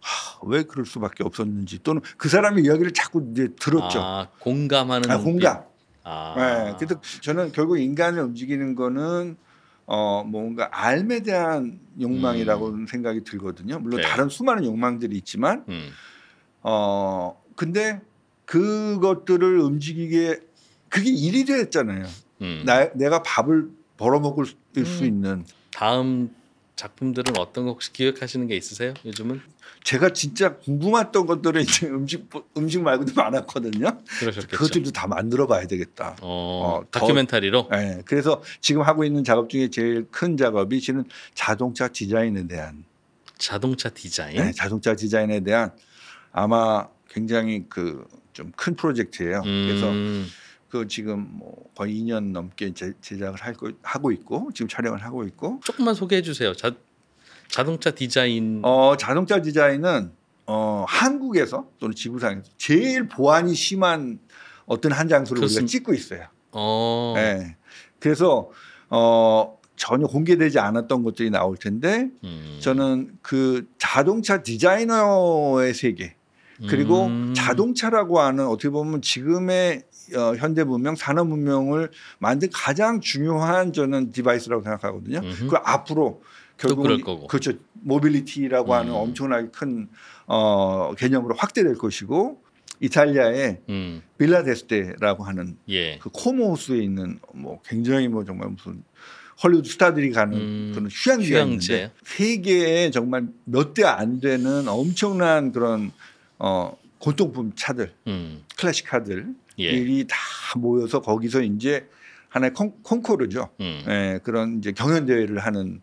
하, 0.00 0.38
왜 0.42 0.64
그럴 0.64 0.84
수밖에 0.84 1.24
없었는지 1.24 1.82
또는 1.82 2.02
그 2.18 2.28
사람의 2.28 2.62
이야기를 2.64 2.92
자꾸 2.92 3.26
이제 3.32 3.48
들었죠. 3.58 4.00
아 4.02 4.28
공감하는 4.38 5.10
아. 5.10 5.16
공감. 5.16 5.64
아. 6.04 6.34
네, 6.36 6.74
그래서 6.78 7.00
저는 7.22 7.52
결국 7.52 7.78
인간을 7.78 8.22
움직이는 8.22 8.74
거는 8.74 9.38
어 9.86 10.24
뭔가 10.24 10.68
알에 10.72 11.20
대한 11.20 11.80
욕망이라고 11.98 12.84
생각이 12.86 13.24
들거든요. 13.24 13.78
물론 13.78 14.00
음. 14.00 14.02
네. 14.02 14.06
다른 14.06 14.28
수많은 14.28 14.66
욕망들이 14.66 15.16
있지만 15.16 15.64
음. 15.70 15.88
어 16.60 17.40
근데 17.56 18.02
그것들을 18.50 19.60
움직이게 19.60 20.40
그게 20.88 21.08
일이 21.08 21.44
됐잖아요. 21.44 22.04
음. 22.42 22.62
나, 22.66 22.90
내가 22.94 23.22
밥을 23.22 23.68
벌어먹을 23.96 24.44
수 24.44 24.54
음. 24.76 25.04
있는 25.06 25.44
다음 25.72 26.34
작품들은 26.74 27.38
어떤 27.38 27.66
거 27.66 27.70
혹시 27.72 27.92
기억하시는 27.92 28.48
게 28.48 28.56
있으세요? 28.56 28.92
요즘은 29.04 29.40
제가 29.84 30.12
진짜 30.12 30.56
궁금했던 30.56 31.26
것들은 31.26 31.62
이제 31.62 31.86
음식 31.86 32.28
음식 32.56 32.82
말고도 32.82 33.12
많았거든요. 33.14 33.98
그러셨겠죠. 34.18 34.48
그것들도 34.56 34.90
다 34.90 35.06
만들어 35.06 35.46
봐야 35.46 35.66
되겠다. 35.68 36.16
어, 36.20 36.80
어, 36.82 36.84
더- 36.90 37.00
다큐멘터리로. 37.00 37.68
네, 37.70 38.02
그래서 38.04 38.42
지금 38.60 38.82
하고 38.82 39.04
있는 39.04 39.22
작업 39.22 39.48
중에 39.48 39.68
제일 39.68 40.08
큰 40.10 40.36
작업이 40.36 40.80
실은 40.80 41.04
자동차 41.34 41.86
디자인에 41.86 42.48
대한 42.48 42.84
자동차 43.38 43.90
디자인. 43.90 44.38
네, 44.38 44.50
자동차 44.52 44.96
디자인에 44.96 45.38
대한 45.40 45.70
아마 46.32 46.88
굉장히 47.08 47.66
그 47.68 48.04
좀 48.40 48.52
큰 48.56 48.74
프로젝트예요. 48.74 49.42
그래서 49.42 49.90
음. 49.90 50.26
그 50.68 50.86
지금 50.88 51.26
뭐 51.32 51.64
거의 51.74 51.94
2년 52.00 52.30
넘게 52.32 52.72
제, 52.74 52.92
제작을 53.00 53.40
하고, 53.40 53.70
하고 53.82 54.12
있고 54.12 54.50
지금 54.54 54.68
촬영을 54.68 55.02
하고 55.04 55.24
있고 55.24 55.60
조금만 55.64 55.94
소개해 55.94 56.22
주세요. 56.22 56.54
자, 56.54 56.72
자동차 57.48 57.90
디자인. 57.90 58.60
어, 58.64 58.96
자동차 58.96 59.42
디자인은 59.42 60.12
어, 60.46 60.84
한국에서 60.88 61.68
또는 61.78 61.94
지구상에서 61.94 62.50
제일 62.56 63.08
보안이 63.08 63.54
심한 63.54 64.18
어떤 64.66 64.92
한 64.92 65.08
장소를 65.08 65.40
우리가 65.42 65.48
그렇습니다. 65.60 65.70
찍고 65.70 65.94
있어요. 65.94 66.26
어. 66.52 67.14
네. 67.16 67.56
그래서 67.98 68.50
어, 68.88 69.58
전혀 69.76 70.06
공개되지 70.06 70.58
않았던 70.58 71.02
것들이 71.02 71.30
나올 71.30 71.56
텐데 71.56 72.08
음. 72.22 72.58
저는 72.60 73.18
그 73.22 73.66
자동차 73.78 74.42
디자이너의 74.42 75.74
세계 75.74 76.14
그리고 76.68 77.06
음. 77.06 77.32
자동차라고 77.34 78.20
하는 78.20 78.46
어떻게 78.46 78.68
보면 78.70 79.02
지금의 79.02 79.82
어, 80.16 80.34
현대 80.36 80.64
문명, 80.64 80.96
산업 80.96 81.28
문명을 81.28 81.90
만든 82.18 82.48
가장 82.52 83.00
중요한 83.00 83.72
저는 83.72 84.10
device라고 84.12 84.62
생각하거든요. 84.62 85.18
음흠. 85.20 85.46
그 85.48 85.56
앞으로 85.64 86.22
결국 86.56 86.82
그럴 86.82 87.00
거고. 87.00 87.26
그렇죠. 87.28 87.52
mobility라고 87.74 88.74
하는 88.74 88.90
음. 88.92 88.96
엄청나게 88.96 89.48
큰 89.52 89.88
어, 90.26 90.92
개념으로 90.98 91.34
확대될 91.36 91.76
것이고 91.76 92.42
이탈리아의 92.80 93.60
음. 93.68 94.02
빌라데스테라고 94.18 95.24
하는 95.24 95.56
예. 95.68 95.98
그 95.98 96.08
코모 96.12 96.50
호수에 96.52 96.78
있는 96.78 97.18
뭐 97.34 97.60
굉장히 97.64 98.08
뭐 98.08 98.24
정말 98.24 98.48
무슨 98.48 98.82
헐리우드 99.42 99.68
스타들이 99.70 100.10
가는 100.10 100.36
음, 100.36 100.72
그런 100.74 100.88
휴양지가 100.90 101.38
휴양지. 101.38 101.72
있는데 101.72 101.92
세계에 102.04 102.90
정말 102.90 103.28
몇 103.44 103.72
대 103.74 103.84
안 103.84 104.20
되는 104.20 104.68
엄청난 104.68 105.52
그런 105.52 105.92
어 106.40 106.76
골동품 106.98 107.52
차들 107.54 107.94
음. 108.08 108.44
classic 108.56 108.88
car들이 108.88 109.24
예. 109.58 110.04
다 110.04 110.16
모여서 110.56 111.00
거기서 111.00 111.42
이제 111.42 111.88
하나의 112.28 112.52
콩, 112.54 112.72
콩코르죠. 112.82 113.50
음. 113.60 113.84
예, 113.88 114.20
그런 114.22 114.58
이제 114.58 114.72
경연 114.72 115.06
대회를 115.06 115.38
하는 115.38 115.80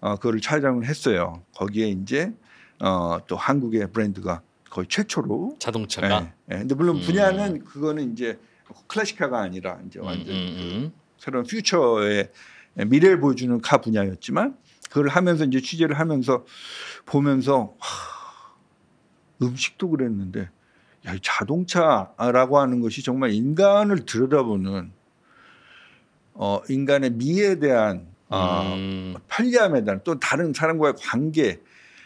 어 0.00 0.16
그거를 0.16 0.40
촬영을 0.40 0.86
했어요. 0.86 1.42
거기에 1.54 1.88
이제 1.88 2.32
어또 2.78 3.36
한국의 3.36 3.92
브랜드가 3.92 4.42
거의 4.70 4.86
최초로 4.88 5.56
자동차가. 5.58 6.32
예, 6.50 6.54
예. 6.54 6.58
근데 6.60 6.74
물론 6.74 6.96
음. 6.96 7.02
분야는 7.02 7.64
그거는 7.64 8.12
이제 8.12 8.38
클래식카가 8.86 9.38
아니라 9.38 9.78
이제 9.86 9.98
음, 9.98 10.04
완전 10.04 10.34
음, 10.34 10.54
그 10.56 10.62
음. 10.62 10.92
새로운 11.18 11.44
퓨처의 11.44 12.30
미래를 12.86 13.20
보여주는 13.20 13.60
카 13.60 13.78
분야였지만 13.78 14.56
그걸 14.88 15.08
하면서 15.08 15.44
이제 15.44 15.60
취재를 15.60 15.98
하면서 15.98 16.44
보면서 17.04 17.74
하, 17.78 18.19
음식도 19.42 19.90
그랬는데 19.90 20.48
야, 21.06 21.14
이 21.14 21.18
자동차라고 21.22 22.58
하는 22.58 22.80
것이 22.80 23.02
정말 23.02 23.32
인간을 23.32 24.04
들여다보는 24.04 24.92
어, 26.34 26.60
인간의 26.68 27.10
미에 27.12 27.58
대한 27.58 28.06
어, 28.28 28.62
음. 28.74 29.14
편리함에 29.28 29.84
대한 29.84 30.00
또 30.04 30.20
다른 30.20 30.52
사람과의 30.52 30.94
관계 30.98 31.60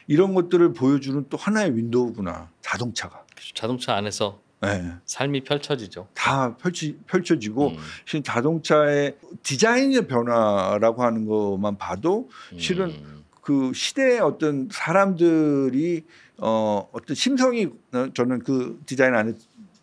이런 0.07 0.35
것들을 0.35 0.73
보여주는 0.73 1.27
또 1.29 1.37
하나의 1.37 1.77
윈도우구나 1.77 2.51
자동차가 2.61 3.25
자동차 3.55 3.95
안에서 3.95 4.41
네. 4.61 4.93
삶이 5.05 5.45
펼쳐지죠. 5.45 6.09
다 6.15 6.57
펼치, 6.57 6.97
펼쳐지고 7.07 7.69
음. 7.69 7.77
실은 8.07 8.23
자동차의 8.23 9.17
디자인의 9.43 10.07
변화라고 10.07 11.03
하는 11.03 11.27
것만 11.27 11.77
봐도 11.77 12.31
실은 12.57 12.91
음. 12.91 13.25
그 13.43 13.73
시대의 13.75 14.21
어떤 14.21 14.69
사람들이 14.73 16.05
어 16.39 16.89
어떤 16.93 17.15
심성이 17.15 17.67
어, 17.93 18.09
저는 18.13 18.41
그 18.41 18.81
디자인 18.87 19.15
안에 19.15 19.33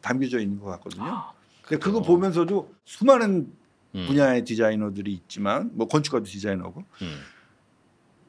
담겨져 0.02 0.40
있는 0.40 0.60
것 0.60 0.66
같거든요. 0.72 1.24
근데 1.62 1.80
그거? 1.82 2.02
보면서도 2.02 2.74
수많은 2.86 3.52
음. 3.96 4.06
분야의 4.08 4.44
디자이너들이 4.44 5.14
있지만 5.14 5.72
뭐 5.74 5.88
건축가도 5.88 6.26
디자이너고 6.26 6.84
음. 7.02 7.20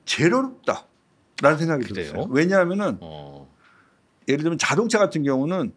제일 0.05 0.35
어렵다라는 0.35 1.59
생각이 1.59 1.85
그래요? 1.87 2.07
들었어요. 2.13 2.27
왜냐하면은 2.31 2.99
어. 3.01 3.49
예를 4.29 4.43
들면 4.43 4.59
자동차 4.59 4.99
같은 4.99 5.23
경우는 5.25 5.73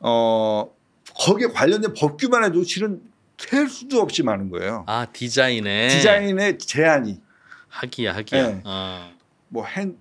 어 0.00 0.70
거기에 1.18 1.48
관련된 1.48 1.92
법규만 1.94 2.44
해도 2.44 2.62
실은 2.62 3.02
셀 3.36 3.68
수도 3.68 4.00
없이 4.00 4.22
많은 4.22 4.48
거예요. 4.48 4.84
아 4.86 5.06
디자인에 5.06 5.88
디자인의 5.88 6.58
제한이 6.58 7.20
하기야 7.68 8.14
하기야. 8.16 8.46
네. 8.48 8.62
아. 8.64 9.10
뭐 9.48 9.63
핸들이 9.63 9.96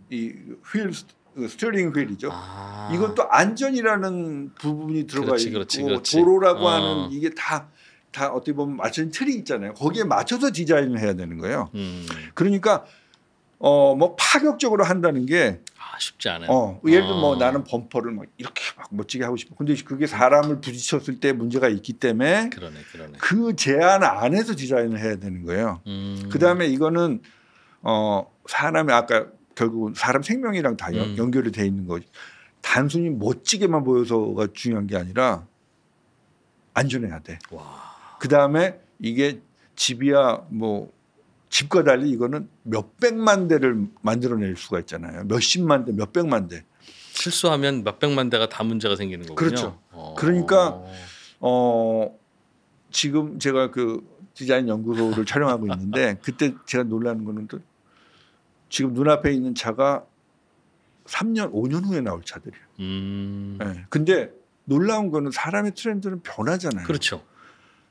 wheel 0.72 0.92
steering 1.38 1.92
wheel이죠. 1.92 2.30
아. 2.32 2.92
이것도 2.94 3.30
안전이라는 3.32 4.54
부분이 4.56 5.08
들어가 5.08 5.28
그렇지, 5.28 5.48
있고 5.48 5.54
그렇지, 5.54 5.84
그렇지. 5.84 6.18
도로라고 6.18 6.66
어. 6.66 6.70
하는 6.70 7.12
이게 7.12 7.30
다 7.32 7.68
다 8.14 8.32
어떻게 8.32 8.54
보면 8.54 8.78
맞춰진 8.78 9.12
틀이 9.12 9.34
있잖아요. 9.40 9.74
거기에 9.74 10.04
맞춰서 10.06 10.52
디자인을 10.54 11.00
해야 11.00 11.14
되는 11.14 11.38
거예요. 11.40 11.70
음. 11.74 12.06
그러니까 12.36 12.86
어 13.60 13.96
뭐 13.96 14.16
파격적으로 14.18 14.84
한다는 14.84 15.26
게 15.26 15.60
아 15.78 15.98
쉽지 16.00 16.30
않아요. 16.30 16.50
어, 16.52 16.82
예를 16.86 17.02
들면 17.02 17.20
뭐 17.20 17.30
어. 17.32 17.36
나는 17.36 17.64
범퍼를 17.64 18.12
막 18.12 18.26
이렇게 18.38 18.62
막 18.78 18.88
멋지게 18.92 19.24
하고 19.24 19.36
싶어. 19.36 19.56
근데 19.56 19.76
그게 19.84 20.06
사람을 20.08 20.62
부딪혔을 20.62 21.20
때 21.20 21.34
문제가 21.34 21.70
있기 21.70 21.94
때문에 21.94 22.50
그러네, 22.50 22.80
그러네. 22.92 23.18
그 23.20 23.56
제한 23.56 24.04
안에서 24.04 24.56
디자인을 24.56 25.00
해야 25.00 25.16
되는 25.18 25.44
거예요. 25.44 25.82
음. 25.88 26.30
그 26.32 26.40
다음에 26.40 26.68
이거는 26.68 27.22
어 27.82 28.32
사람이 28.48 28.92
아까 28.92 29.28
결국 29.56 29.96
사람 29.96 30.24
생명이랑 30.24 30.78
다 30.78 30.94
연, 30.96 31.10
음. 31.10 31.18
연결이 31.18 31.52
돼 31.52 31.66
있는 31.66 31.88
거지. 31.88 32.08
단순히 32.62 33.10
멋지게만 33.10 33.84
보여서가 33.84 34.48
중요한 34.54 34.88
게 34.88 34.96
아니라 34.96 35.46
안전해야 36.74 37.20
돼. 37.20 37.40
와. 37.52 37.94
그다음에 38.20 38.80
이게 39.00 39.42
집이야 39.76 40.48
뭐 40.50 40.92
집과 41.50 41.84
달리 41.84 42.10
이거는 42.10 42.50
몇 42.64 42.98
백만 42.98 43.48
대를 43.48 43.88
만들어낼 44.02 44.56
수가 44.56 44.80
있잖아요. 44.80 45.26
몇십만 45.26 45.86
대, 45.86 45.92
몇 45.92 46.12
백만 46.14 46.48
대. 46.48 46.64
실수하면 47.12 47.84
몇 47.84 48.00
백만 48.00 48.30
대가 48.30 48.50
다 48.50 48.64
문제가 48.64 48.96
생기는 48.96 49.26
거군요. 49.28 49.36
그렇죠. 49.36 49.80
어. 49.92 50.16
그러니까 50.18 50.82
어 51.40 52.18
지금 52.90 53.38
제가 53.38 53.70
그 53.70 54.02
디자인 54.34 54.68
연구소를 54.68 55.26
촬영하고 55.26 55.68
있는데 55.68 56.18
그때 56.24 56.56
제가 56.66 56.86
놀라는 56.86 57.24
거는 57.24 57.48
또 57.48 57.60
지금 58.74 58.94
눈앞에 58.94 59.32
있는 59.32 59.54
차가 59.54 60.04
3년, 61.06 61.54
5년 61.54 61.86
후에 61.86 62.02
나올 62.02 62.24
차들이에요. 62.24 62.66
음. 62.80 63.60
예. 63.62 63.86
근데 63.90 64.32
놀라운 64.64 65.12
거는 65.12 65.30
사람의 65.30 65.76
트렌드는 65.76 66.24
변하잖아요. 66.24 66.88
그렇죠. 66.88 67.24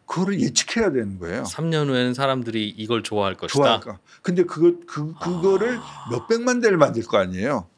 그거를 0.07 0.41
예측해야 0.41 0.91
되는 0.91 1.21
거예요. 1.21 1.45
3년 1.45 1.87
후에는 1.87 2.15
사람들이 2.15 2.69
이걸 2.69 3.05
좋아할 3.05 3.37
것이다. 3.37 3.63
좋아할까? 3.63 4.01
근데 4.23 4.43
그거 4.43 4.77
그 4.85 5.15
그거를 5.15 5.79
아. 5.81 6.09
몇 6.11 6.27
백만 6.27 6.61
대를 6.61 6.79
만들 6.79 7.05
거 7.05 7.17
아니에요. 7.19 7.69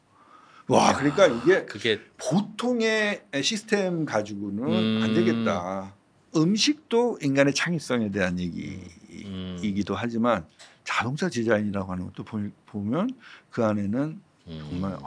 와, 0.67 0.95
그러니까 0.97 1.27
이게 1.27 1.63
그게 1.65 2.01
보통의 2.17 3.21
시스템 3.43 4.05
가지고는 4.05 4.63
음. 4.63 5.01
안 5.03 5.13
되겠다. 5.13 5.93
음식도 6.35 7.19
인간의 7.21 7.53
창의성에 7.53 8.09
대한 8.09 8.39
음. 8.39 9.57
얘기이기도 9.61 9.93
하지만 9.93 10.47
자동차 10.85 11.27
디자인이라고 11.29 11.91
하는 11.91 12.05
것도 12.05 12.23
보- 12.23 12.49
보면 12.67 13.09
그 13.49 13.65
안에는 13.65 14.21
음. 14.47 14.67
정말 14.69 14.93
어, 14.93 14.99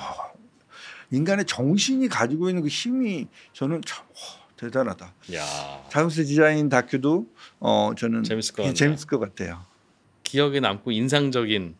인간의 1.11 1.47
정신이 1.47 2.09
가지고 2.09 2.51
있는 2.51 2.63
그 2.63 2.69
힘이 2.69 3.29
저는 3.55 3.81
참 3.87 4.05
어, 4.05 4.47
대단하다. 4.57 5.15
야. 5.35 5.45
자동차 5.89 6.23
디자인 6.23 6.69
다큐도 6.69 7.27
어 7.61 7.93
저는 7.97 8.25
재밌을 8.25 8.53
것 8.55 8.63
같네요. 8.65 8.75
재밌을 8.75 9.07
것 9.07 9.19
같아요. 9.19 9.65
기억에 10.25 10.61
남고 10.61 10.91
인상적인 10.91 11.77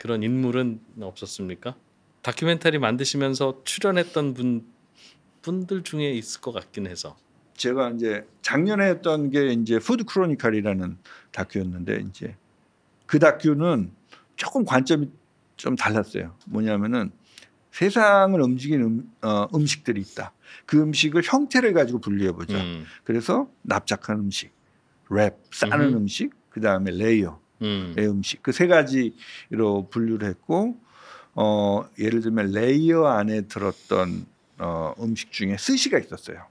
그런 0.00 0.22
인물은 0.22 0.80
없었습니까? 1.00 1.76
다큐멘터리 2.22 2.78
만드시면서 2.78 3.60
출연했던 3.64 4.34
분 4.34 4.66
분들 5.42 5.82
중에 5.84 6.10
있을 6.12 6.40
것 6.40 6.52
같긴 6.52 6.86
해서. 6.86 7.16
제가 7.56 7.90
이제 7.90 8.26
작년에 8.42 8.86
했던 8.88 9.30
게 9.30 9.52
이제 9.52 9.78
Food 9.78 10.04
Chronicle이라는 10.04 10.96
다큐였는데 11.30 12.04
이제 12.08 12.34
그 13.06 13.18
다큐는 13.18 13.90
조금 14.36 14.64
관점이 14.64 15.08
좀 15.56 15.76
달랐어요. 15.76 16.34
뭐냐면은 16.46 17.12
세상을 17.70 18.40
움직이는 18.40 18.84
음, 18.86 19.12
어, 19.22 19.48
음식들이 19.54 20.00
있다. 20.00 20.32
그 20.66 20.80
음식을 20.80 21.22
형태를 21.24 21.72
가지고 21.72 22.00
분류해 22.00 22.32
보자. 22.32 22.56
음. 22.56 22.84
그래서 23.02 23.48
납작한 23.62 24.18
음식, 24.18 24.52
랩, 25.10 25.36
싸는 25.52 25.88
음흠. 25.88 25.96
음식, 25.96 26.30
그 26.50 26.60
다음에 26.60 26.90
layer의 26.92 27.34
음. 27.62 27.94
음식 27.98 28.42
그 28.42 28.52
세 28.52 28.66
가지로 28.68 29.88
분류를 29.90 30.28
했고 30.28 30.78
어, 31.34 31.84
예를 31.98 32.20
들면 32.20 32.52
layer 32.52 33.06
안에 33.06 33.42
들었던 33.42 34.26
어, 34.58 34.94
음식 35.00 35.32
중에 35.32 35.56
스시가 35.58 35.98
있었어요. 35.98 36.44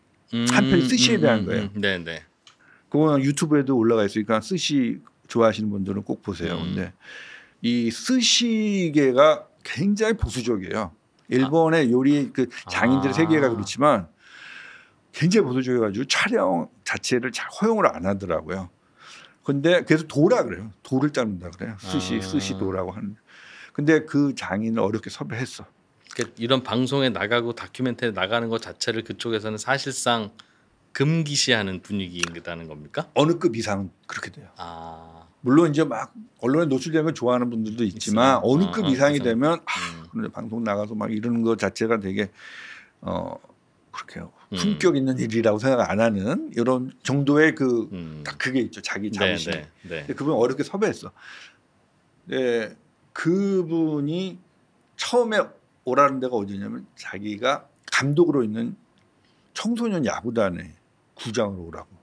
한 0.50 0.70
편이 0.70 0.90
스시에 0.90 1.20
대한 1.20 1.46
거예요. 1.46 1.70
네, 1.76 2.00
네. 2.00 2.24
그거는 2.90 3.24
유튜브에도 3.24 3.78
올라가 3.78 4.04
있으니까 4.04 4.42
스시 4.42 5.00
좋아하시는 5.34 5.70
분들은 5.70 6.04
꼭 6.04 6.22
보세요. 6.22 6.56
음. 6.56 6.76
근데 6.76 6.94
이 7.62 7.90
스시계가 7.90 9.48
굉장히 9.64 10.14
보수적이에요. 10.14 10.92
일본의 11.30 11.92
요리 11.92 12.32
그 12.32 12.48
장인들의 12.70 13.10
아. 13.10 13.14
세계가 13.14 13.50
그렇지만 13.50 14.08
굉장히 15.12 15.48
보수적이어가지고 15.48 16.06
촬영 16.06 16.70
자체를 16.84 17.32
잘 17.32 17.48
허용을 17.50 17.88
안 17.88 18.06
하더라고요. 18.06 18.70
근데 19.44 19.84
그래서 19.84 20.06
도라 20.08 20.44
그래요. 20.44 20.72
돌을 20.84 21.10
자른다 21.12 21.50
그래요. 21.50 21.76
스시 21.80 22.18
아. 22.18 22.22
스시 22.22 22.58
도라고 22.58 22.92
하는. 22.92 23.16
근데 23.72 24.06
그 24.06 24.36
장인을 24.36 24.80
어렵게 24.80 25.10
섭외했어. 25.10 25.66
그러니까 26.14 26.36
이런 26.38 26.62
방송에 26.62 27.10
나가고 27.10 27.54
다큐멘터리 27.54 28.12
나가는 28.12 28.48
것 28.50 28.62
자체를 28.62 29.04
그쪽에서는 29.04 29.58
사실상 29.58 30.30
금기시하는 30.92 31.82
분위기다는 31.82 32.68
겁니까? 32.68 33.10
어느 33.16 33.40
급 33.40 33.56
이상은 33.56 33.90
그렇게 34.06 34.30
돼요. 34.30 34.48
아, 34.58 35.23
물론 35.46 35.70
이제 35.70 35.84
막 35.84 36.14
언론에 36.40 36.66
노출되는 36.68 37.04
걸 37.04 37.14
좋아하는 37.14 37.50
분들도 37.50 37.84
있지만 37.84 38.38
있어요. 38.38 38.42
어느 38.44 38.64
아, 38.64 38.72
급 38.72 38.86
아, 38.86 38.88
이상이 38.88 39.16
이상. 39.16 39.26
되면 39.26 39.54
음. 39.60 40.06
근데 40.10 40.30
방송 40.30 40.64
나가서 40.64 40.96
막 40.96 41.12
이러는 41.12 41.42
것 41.42 41.60
자체가 41.60 42.00
되게 42.00 42.32
어 43.02 43.36
그렇게 43.92 44.22
음. 44.22 44.58
품격 44.58 44.96
있는 44.96 45.20
일이라고 45.20 45.60
생각 45.60 45.90
안 45.90 46.00
하는 46.00 46.50
이런 46.56 46.92
정도의 47.04 47.56
그딱 47.56 47.92
음. 47.92 48.24
그게 48.38 48.62
있죠 48.62 48.82
자기 48.82 49.12
네, 49.12 49.18
자부심. 49.20 49.52
네, 49.52 49.70
네. 49.82 50.00
근데 50.00 50.14
그분 50.14 50.34
어렵게 50.34 50.64
섭외했어. 50.64 51.12
네, 52.26 52.74
그분이 53.12 54.40
처음에 54.96 55.40
오라는 55.84 56.22
데가 56.22 56.38
어디냐면 56.38 56.88
자기가 56.96 57.68
감독으로 57.92 58.46
있는 58.46 58.78
청소년 59.54 60.06
야구단의 60.06 60.72
구장으로 61.16 61.64
오라고. 61.64 62.03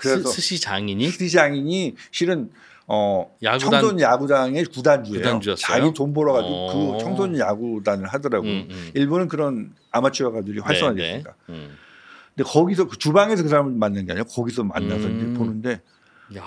그래서 0.00 0.28
스, 0.30 0.40
시 0.40 0.60
장인이 0.60 1.08
스시 1.08 1.30
장인이 1.30 1.94
실은 2.10 2.50
어 2.86 3.30
야구단 3.42 3.70
청소년 3.70 4.00
야구단의 4.00 4.64
구단주예요. 4.64 5.18
구단주였어요? 5.22 5.56
자기 5.80 5.94
돈 5.94 6.12
벌어 6.12 6.32
가지고 6.32 6.54
어. 6.54 6.92
그 6.96 6.98
청소년 7.04 7.38
야구단을 7.38 8.06
하더라고. 8.08 8.46
음, 8.46 8.66
음. 8.70 8.90
일본은 8.94 9.28
그런 9.28 9.74
아마추어 9.92 10.32
가들이 10.32 10.58
활성화돼 10.60 10.96
네, 10.96 11.02
네. 11.02 11.08
있으니까. 11.18 11.34
음. 11.50 11.76
근데 12.34 12.48
거기서 12.50 12.88
그 12.88 12.98
주방에서 12.98 13.42
그 13.42 13.48
사람을 13.48 13.72
만난 13.72 14.06
게 14.06 14.12
아니라 14.12 14.24
거기서 14.28 14.64
만나서 14.64 15.06
음. 15.06 15.16
이제 15.16 15.38
보는데 15.38 15.80
야, 16.36 16.44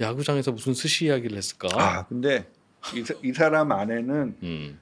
야구장에서 0.00 0.52
무슨 0.52 0.74
스시 0.74 1.06
이야기를 1.06 1.36
했을까? 1.36 1.68
아 1.74 2.06
근데 2.06 2.48
이, 2.94 3.02
사- 3.02 3.14
이 3.22 3.32
사람 3.32 3.72
안에는 3.72 4.36
음. 4.42 4.80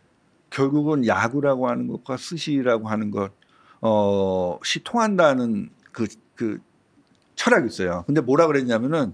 결국은 0.50 1.06
야구라고 1.06 1.68
하는 1.68 1.88
것과 1.88 2.16
스시라고 2.16 2.88
하는 2.88 3.10
것 3.10 3.32
어, 3.80 4.58
시 4.64 4.82
통한다는 4.84 5.70
그, 5.92 6.06
그 6.34 6.60
철학이 7.44 7.66
있어요. 7.66 8.04
근데 8.06 8.22
뭐라 8.22 8.46
그랬냐면은 8.46 9.12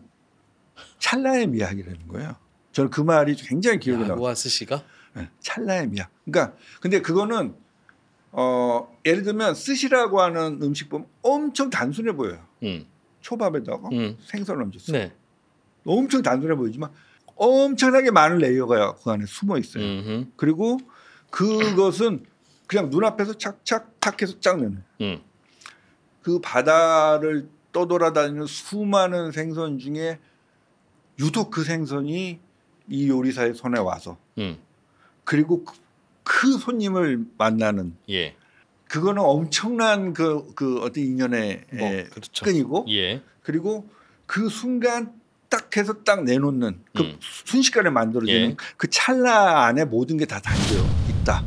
찰나의 1.01 1.49
미학이라는 1.49 2.07
거예요. 2.09 2.37
저는 2.71 2.90
그 2.90 3.01
말이 3.01 3.35
굉장히 3.35 3.81
기억에 3.81 4.03
남아요. 4.03 4.12
야구와 4.12 4.35
스시가 4.37 4.85
예, 5.16 5.29
찰나의 5.40 5.88
미학. 5.88 6.11
그러니까 6.25 6.57
근데 6.81 7.03
그거는 7.03 7.55
어, 8.31 8.97
예를 9.05 9.25
들면 9.25 9.57
스시라고 9.57 10.21
하는 10.21 10.61
음식 10.62 10.88
보면 10.88 11.09
엄청 11.23 11.71
단순해 11.71 12.12
보여요. 12.12 12.47
음. 12.62 12.87
초밥에다가 13.21 13.88
음. 13.90 14.16
생선 14.25 14.62
얹었어. 14.62 14.93
네. 14.93 15.12
엄청 15.85 16.23
단순해 16.23 16.55
보이지만 16.55 16.90
엄청나게 17.35 18.12
많은 18.12 18.38
레이어가 18.38 18.95
그 18.95 19.11
안에 19.11 19.25
숨어 19.27 19.59
있어요. 19.59 19.83
음흠. 19.83 20.27
그리고 20.37 20.79
그것은 21.31 22.25
그냥 22.69 22.90
눈앞에서 22.90 23.35
착착 23.35 23.99
탁 23.99 24.23
해서 24.23 24.38
쫙 24.38 24.57
내는 24.59 24.85
음. 25.01 25.21
그 26.23 26.38
바다를 26.40 27.49
떠돌아다니는 27.72 28.46
수많은 28.46 29.33
생선 29.33 29.78
중에 29.78 30.18
유독 31.18 31.50
그 31.50 31.62
생선이 31.64 32.38
이 32.88 33.09
요리사의 33.09 33.54
손에 33.54 33.78
와서 33.78 34.18
음. 34.38 34.59
그리고 35.24 35.64
그, 35.64 35.74
그 36.24 36.59
손님을 36.59 37.24
만나는 37.38 37.94
예. 38.09 38.35
그거는 38.88 39.22
엄청난 39.22 40.12
그, 40.12 40.52
그 40.54 40.80
어떤 40.80 41.04
인연의 41.04 41.64
뭐 41.72 41.87
에, 41.88 42.04
그렇죠. 42.04 42.44
끈이고 42.44 42.87
예. 42.88 43.22
그리고 43.42 43.88
그 44.26 44.48
순간 44.48 45.12
딱 45.48 45.76
해서 45.76 46.02
딱 46.04 46.24
내놓는 46.24 46.80
그 46.94 47.02
음. 47.02 47.16
순식간에 47.20 47.90
만들어지는 47.90 48.50
예. 48.50 48.56
그 48.76 48.88
찰나 48.88 49.66
안에 49.66 49.85
모든 49.85 50.16
게 50.16 50.24
다 50.24 50.40
담겨 50.40 50.74
있다. 51.09 51.44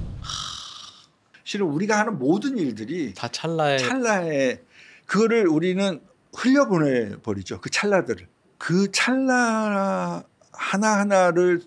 실은 1.44 1.68
우리가 1.68 2.00
하는 2.00 2.18
모든 2.20 2.58
일들이 2.58 3.14
다 3.14 3.28
찰나에 3.28 3.78
찰나에 3.78 4.62
그거를 5.06 5.48
우리는 5.48 6.02
흘려보내 6.36 7.18
버리죠. 7.22 7.62
그 7.62 7.70
찰나들을 7.70 8.28
그 8.58 8.92
찰나 8.92 10.24
하나 10.52 11.00
하나를 11.00 11.62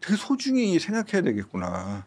되게 0.00 0.16
소중히 0.16 0.78
생각해야 0.78 1.22
되겠구나. 1.22 2.06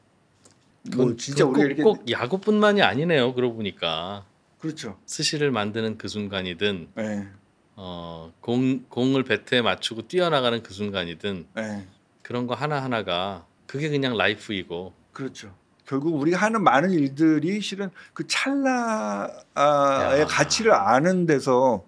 뭐 0.96 1.16
진짜 1.16 1.46
우리가 1.46 1.64
꼭, 1.64 1.66
이렇게 1.66 1.84
꼭 1.84 2.12
야구뿐만이 2.12 2.82
아니네요. 2.82 3.34
그러고 3.34 3.56
보니까 3.56 4.26
그렇죠. 4.60 4.98
스시를 5.06 5.52
만드는 5.52 5.98
그 5.98 6.08
순간이든 6.08 6.90
예. 7.00 7.28
어, 7.76 8.32
공 8.40 8.84
공을 8.90 9.24
배트에 9.24 9.62
맞추고 9.62 10.08
뛰어나가는 10.08 10.62
그 10.62 10.74
순간이든 10.74 11.48
네. 11.56 11.88
그런 12.22 12.48
거 12.48 12.54
하나 12.54 12.82
하나가 12.84 13.46
그게 13.68 13.90
그냥 13.90 14.18
라이프이고 14.18 14.94
그렇죠. 15.12 15.54
결국 15.86 16.16
우리가 16.16 16.38
하는 16.38 16.64
많은 16.64 16.92
일들이 16.92 17.62
실은 17.62 17.92
그 18.14 18.26
찰나의 18.28 19.30
야. 19.56 20.26
가치를 20.28 20.74
아는 20.74 21.26
데서 21.26 21.86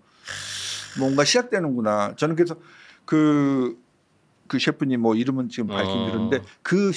뭔가 0.98 1.24
시작되는구나. 1.24 2.16
저는 2.18 2.36
그래서 2.36 2.56
그, 3.06 3.78
그 4.48 4.60
셰프님 4.60 5.02
뭐 5.02 5.16
이름은 5.16 5.50
지금 5.50 5.68
밝힌 5.68 5.94
어. 5.94 6.30
그 6.62 6.92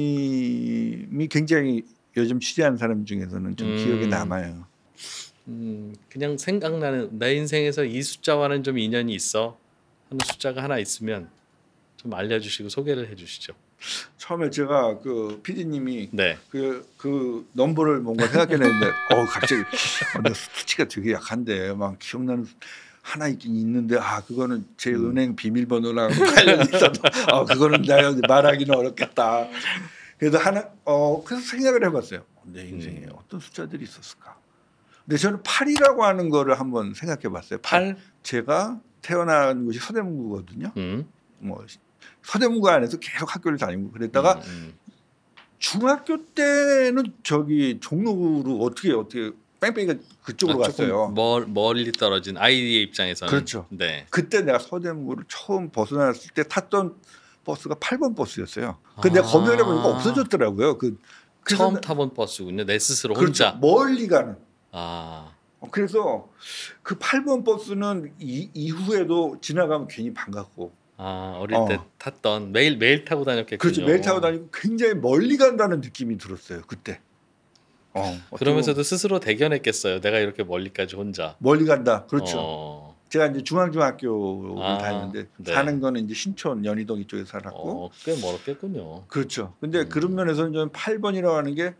셰프님이 0.00 1.28
굉장히 1.28 1.84
요즘 2.16 2.40
취재하는 2.40 2.76
사람 2.78 3.04
중에서는 3.04 3.56
좀 3.56 3.68
음. 3.68 3.76
기억에 3.76 4.06
남아요. 4.06 4.66
음, 5.48 5.94
그냥 6.08 6.36
생각나는 6.38 7.18
내 7.18 7.34
인생에서 7.34 7.84
이 7.84 8.02
숫자와는 8.02 8.62
좀 8.62 8.78
인연이 8.78 9.14
있어 9.14 9.56
하는 10.08 10.18
숫자가 10.24 10.62
하나 10.62 10.78
있으면 10.78 11.28
좀 11.96 12.14
알려주시고 12.14 12.68
소개를 12.68 13.08
해주시죠. 13.10 13.54
처음에 14.18 14.50
제가 14.50 14.98
그 14.98 15.40
PD님이 15.42 16.10
네. 16.12 16.36
그, 16.50 16.86
그 16.98 17.48
넘버를 17.54 18.00
뭔가 18.00 18.26
생각해냈는데 18.26 18.86
어 19.14 19.24
갑자기 19.24 19.62
어, 19.62 20.22
내 20.22 20.34
수치가 20.34 20.84
되게 20.84 21.12
약한데 21.12 21.72
막 21.72 21.98
기억나는 21.98 22.44
수- 22.44 22.54
하나 23.02 23.28
있긴 23.28 23.56
있는데 23.56 23.98
아 23.98 24.20
그거는 24.20 24.66
제 24.76 24.90
음. 24.90 25.10
은행 25.10 25.36
비밀번호랑 25.36 26.10
관련이 26.10 26.62
있어서 26.74 26.92
어 27.32 27.44
그거는 27.44 27.82
내가 27.82 28.14
말하기는 28.28 28.74
어렵겠다. 28.74 29.48
그래도 30.18 30.38
하나 30.38 30.68
어 30.84 31.22
그래서 31.24 31.44
생각을 31.46 31.84
해봤어요. 31.86 32.24
내 32.44 32.66
인생에 32.68 33.06
음. 33.06 33.12
어떤 33.14 33.40
숫자들이 33.40 33.84
있었을까? 33.84 34.36
근데 35.04 35.16
저는 35.16 35.42
8이라고 35.42 36.00
하는 36.00 36.28
거를 36.28 36.60
한번 36.60 36.94
생각해봤어요. 36.94 37.60
8. 37.62 37.94
8. 37.94 37.96
제가 38.22 38.80
태어난 39.02 39.64
곳이 39.64 39.78
서대문구거든요. 39.78 40.72
음. 40.76 41.08
뭐 41.38 41.64
서대문구 42.22 42.68
안에서 42.68 42.98
계속 42.98 43.34
학교를 43.34 43.58
다니고 43.58 43.92
그랬다가 43.92 44.34
음, 44.34 44.42
음. 44.46 44.74
중학교 45.58 46.24
때는 46.26 47.12
저기 47.22 47.78
종로로 47.80 48.58
어떻게 48.60 48.92
어떻게 48.92 49.30
뺑뺑이가 49.60 49.94
그쪽으로 50.24 50.62
아, 50.64 50.66
갔어요. 50.66 51.08
멀, 51.08 51.46
멀리 51.46 51.92
떨어진 51.92 52.36
아이의 52.38 52.82
입장에서는 52.82 53.30
그렇죠. 53.30 53.66
네. 53.70 54.06
그때 54.10 54.40
내가 54.42 54.58
서대문구를 54.58 55.24
처음 55.28 55.68
벗어났을 55.70 56.30
때 56.34 56.42
탔던 56.44 56.96
버스가 57.44 57.74
8번 57.76 58.16
버스였어요. 58.16 58.78
근데 59.02 59.20
아. 59.20 59.22
검열해 59.22 59.62
보니까 59.62 59.86
없어졌더라고요. 59.88 60.78
그 60.78 60.98
처음 61.48 61.74
나- 61.74 61.80
타본 61.80 62.14
버스군요. 62.14 62.64
내 62.64 62.78
스스로 62.78 63.14
그렇죠. 63.14 63.44
혼자. 63.44 63.58
멀리 63.60 64.06
가는. 64.08 64.36
아. 64.72 65.32
어, 65.60 65.68
그래서 65.70 66.28
그 66.82 66.98
8번 66.98 67.44
버스는 67.44 68.12
이, 68.18 68.48
이후에도 68.54 69.36
지나가면 69.42 69.88
괜히 69.88 70.12
반갑고 70.14 70.72
아 70.96 71.36
어릴 71.38 71.56
어. 71.56 71.66
때 71.66 71.80
탔던 71.98 72.52
매일 72.52 72.76
매일 72.76 73.04
타고 73.04 73.24
다녔겠군요. 73.24 73.58
그렇죠. 73.58 73.84
매일 73.86 74.00
타고 74.00 74.20
다니고 74.20 74.48
굉장히 74.52 74.94
멀리 74.94 75.36
간다는 75.36 75.80
느낌이 75.80 76.16
들었어요. 76.18 76.62
그때. 76.66 77.00
어, 77.94 78.18
그러면서도 78.36 78.82
스스로 78.82 79.20
대견했겠어요. 79.20 80.00
내가 80.00 80.18
이렇게 80.18 80.44
멀리까지 80.44 80.96
혼자. 80.96 81.36
멀리 81.38 81.64
간다. 81.64 82.06
그렇죠. 82.06 82.38
어, 82.38 82.96
제가 83.08 83.26
이제 83.26 83.42
중앙중학교를 83.42 84.62
아, 84.62 84.78
다녔는데 84.78 85.26
네. 85.38 85.52
사는 85.52 85.80
거는 85.80 86.04
이제 86.04 86.14
신촌 86.14 86.64
연희동 86.64 87.00
이쪽에 87.00 87.24
살았고 87.24 87.86
어, 87.86 87.90
꽤 88.04 88.14
멀었겠군요. 88.20 89.06
그렇죠. 89.08 89.54
근데 89.60 89.80
음. 89.80 89.88
그런 89.88 90.14
면에서는 90.14 90.52
저는 90.52 90.68
8번이라고 90.70 91.32
하는 91.34 91.54
게 91.54 91.74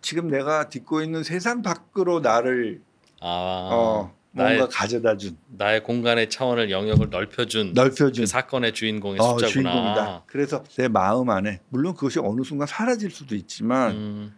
지금 0.00 0.28
내가 0.28 0.68
딛고 0.68 1.02
있는 1.02 1.24
세상 1.24 1.62
밖으로 1.62 2.20
나를 2.20 2.82
아, 3.20 3.26
어, 3.72 4.12
뭔가 4.30 4.54
나의 4.54 4.68
가져다 4.68 5.16
준 5.16 5.36
나의 5.48 5.82
공간의 5.82 6.30
차원을 6.30 6.70
영역을 6.70 7.10
넓혀준 7.10 7.72
넓혀준 7.72 8.24
그 8.24 8.26
사건의 8.26 8.74
주인공의 8.74 9.20
어, 9.20 9.38
숫자구나. 9.38 9.48
주인공이다. 9.48 10.22
그래서 10.26 10.62
내 10.76 10.86
마음 10.88 11.30
안에 11.30 11.60
물론 11.68 11.94
그것이 11.94 12.20
어느 12.20 12.42
순간 12.42 12.68
사라질 12.68 13.10
수도 13.10 13.34
있지만 13.34 13.92
음, 13.92 14.34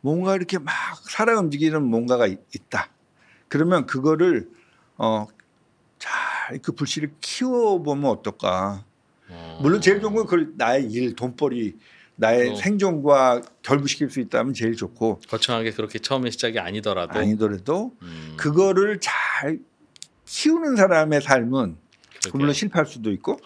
뭔가 0.00 0.34
이렇게 0.34 0.58
막 0.58 0.72
살아 1.08 1.38
움직이는 1.38 1.82
뭔가가 1.82 2.26
있, 2.26 2.38
다 2.68 2.90
그러면 3.48 3.86
그거를 3.86 4.48
어, 4.96 5.26
어잘그 6.00 6.72
불씨를 6.72 7.12
키워보면 7.20 8.10
어떨까. 8.10 8.84
어. 9.28 9.58
물론 9.62 9.80
제일 9.80 10.00
좋은 10.00 10.14
건 10.14 10.24
그걸 10.24 10.52
나의 10.56 10.86
일, 10.86 11.14
돈벌이, 11.14 11.76
나의 12.16 12.50
어. 12.50 12.54
생존과 12.56 13.42
결부시킬 13.62 14.10
수 14.10 14.20
있다면 14.20 14.54
제일 14.54 14.74
좋고 14.74 15.20
거창하게 15.28 15.72
그렇게 15.72 15.98
처음에 15.98 16.30
시작이 16.30 16.58
아니더라도 16.58 17.18
아니더라도 17.18 17.94
음, 18.02 18.34
그거를 18.36 18.98
잘 19.00 19.60
키우는 20.24 20.76
사람의 20.76 21.22
삶은 21.22 21.76
그러게요. 22.20 22.38
물론 22.38 22.52
실패할 22.52 22.86
수도 22.86 23.10
있고 23.12 23.38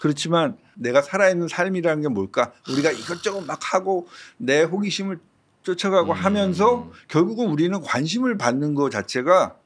그렇지만 0.00 0.56
내가 0.74 1.02
살아있는 1.02 1.48
삶이라는 1.48 2.02
게 2.02 2.08
뭘까? 2.08 2.52
우리가 2.70 2.90
이것저것 2.92 3.40
막 3.42 3.74
하고 3.74 4.06
내 4.36 4.62
호기심을 4.62 5.18
쫓아가고 5.66 6.12
음. 6.12 6.16
하면서 6.16 6.90
결국은 7.08 7.48
우리는 7.48 7.78
관심을 7.80 8.38
받는 8.38 8.74
것 8.74 8.90
자체가 8.90 9.56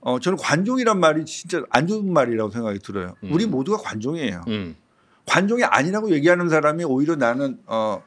어 0.00 0.20
저는 0.20 0.38
관종이란 0.38 1.00
말이 1.00 1.24
진짜 1.24 1.64
안 1.70 1.86
좋은 1.86 2.12
말이라고 2.12 2.50
생각이 2.50 2.78
들어요. 2.80 3.16
음. 3.24 3.32
우리 3.32 3.46
모두가 3.46 3.78
관종이에요. 3.78 4.44
음, 4.48 4.76
관종이 5.24 5.64
아니라고 5.64 6.10
얘기하는 6.10 6.48
사람이 6.48 6.84
오히려 6.84 7.16
나는 7.16 7.58
어 7.66 8.02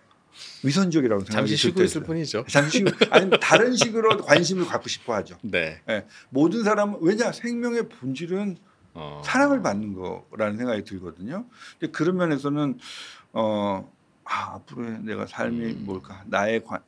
위선적이라고 0.64 1.22
생각이 1.22 1.36
잠시 1.36 1.58
쉬고 1.58 1.76
들 1.76 1.86
있을 1.86 2.04
뿐이죠. 2.04 2.46
잠시 2.48 2.78
쉬고 2.78 2.92
아니면 3.10 3.40
다른 3.42 3.76
식으로 3.76 4.18
관심을 4.18 4.66
갖고 4.66 4.88
싶어 4.88 5.16
하죠. 5.16 5.36
네. 5.42 5.82
모든 6.30 6.64
사람은 6.64 7.00
왜냐 7.02 7.32
생명의 7.32 7.90
본질은 7.90 8.58
어. 8.94 9.22
사랑을 9.26 9.62
받는 9.62 9.94
거라는 9.94 10.58
생각이 10.58 10.84
들거든요. 10.84 11.46
근데 11.80 11.92
그런 11.92 12.18
면에서는 12.18 12.78
어 13.34 13.92
아, 14.30 14.54
앞으로의 14.56 15.00
내가 15.02 15.26
삶이 15.26 15.66
음. 15.66 15.86
뭘까? 15.86 16.24
나의 16.28 16.64
관, 16.64 16.82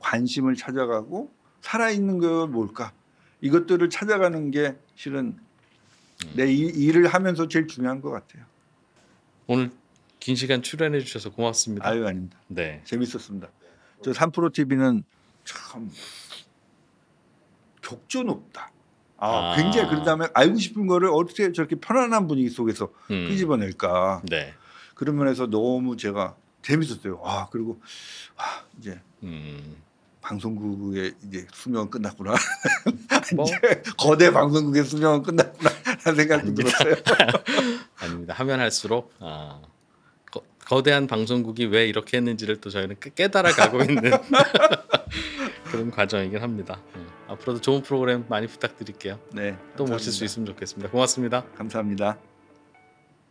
관심을 0.00 0.56
찾아가고 0.56 1.32
살아 1.60 1.90
있는 1.90 2.18
건 2.18 2.50
뭘까? 2.52 2.92
이것들을 3.40 3.88
찾아가는 3.90 4.50
게 4.50 4.76
실은 4.94 5.38
음. 6.24 6.32
내 6.34 6.52
이- 6.52 6.58
일을 6.66 7.06
하면서 7.08 7.48
제일 7.48 7.66
중요한 7.66 8.00
것 8.00 8.10
같아요. 8.10 8.44
오늘 9.46 9.70
긴 10.18 10.36
시간 10.36 10.62
출연해 10.62 11.00
주셔서 11.00 11.30
고맙습니다. 11.30 11.88
아유 11.88 12.06
아닙니다. 12.06 12.38
네. 12.48 12.82
재밌었습니다. 12.84 13.48
저 14.02 14.12
삼프로 14.12 14.50
TV는 14.50 15.04
참 15.44 15.90
격조 17.82 18.22
높다. 18.24 18.70
아, 19.16 19.52
아. 19.52 19.56
굉장히 19.56 19.88
그런 19.88 20.04
다음에 20.04 20.26
알고 20.34 20.56
싶은 20.58 20.86
거를 20.86 21.10
어떻게 21.12 21.52
저렇게 21.52 21.76
편안한 21.76 22.26
분위기 22.26 22.48
속에서 22.48 22.92
음, 23.10 23.28
끄집어낼까. 23.28 24.22
네. 24.28 24.54
그런 24.94 25.16
면에서 25.16 25.46
너무 25.46 25.96
제가 25.96 26.36
재밌었어요. 26.62 27.18
와 27.20 27.48
그리고 27.50 27.80
와 28.36 28.44
이제 28.78 29.00
음, 29.22 29.76
방송국의 30.20 31.14
이제 31.26 31.46
수명은 31.52 31.90
끝났구나. 31.90 32.34
뭐 33.34 33.46
거대 33.96 34.30
방송국의 34.30 34.84
수명은 34.84 35.22
끝났구나 35.22 35.70
하는 36.04 36.16
생각도 36.16 36.34
아닙니다. 36.42 36.70
들었어요. 36.78 37.02
아닙니다. 38.00 38.34
하면 38.34 38.60
할수록 38.60 39.12
아, 39.20 39.60
거, 40.30 40.42
거대한 40.66 41.06
방송국이 41.06 41.66
왜 41.66 41.86
이렇게 41.88 42.16
했는지를 42.18 42.60
또 42.60 42.70
저희는 42.70 42.96
깨- 43.00 43.10
깨달아 43.10 43.52
가고 43.52 43.80
있는 43.84 44.02
그런 45.70 45.90
과정이긴 45.90 46.42
합니다. 46.42 46.80
네. 46.94 47.02
앞으로도 47.28 47.60
좋은 47.60 47.82
프로그램 47.82 48.24
많이 48.28 48.46
부탁드릴게요. 48.46 49.18
네, 49.32 49.56
또 49.76 49.84
모실 49.84 50.12
수 50.12 50.24
있으면 50.24 50.46
좋겠습니다. 50.46 50.90
고맙습니다. 50.90 51.44
감사합니다. 51.56 52.18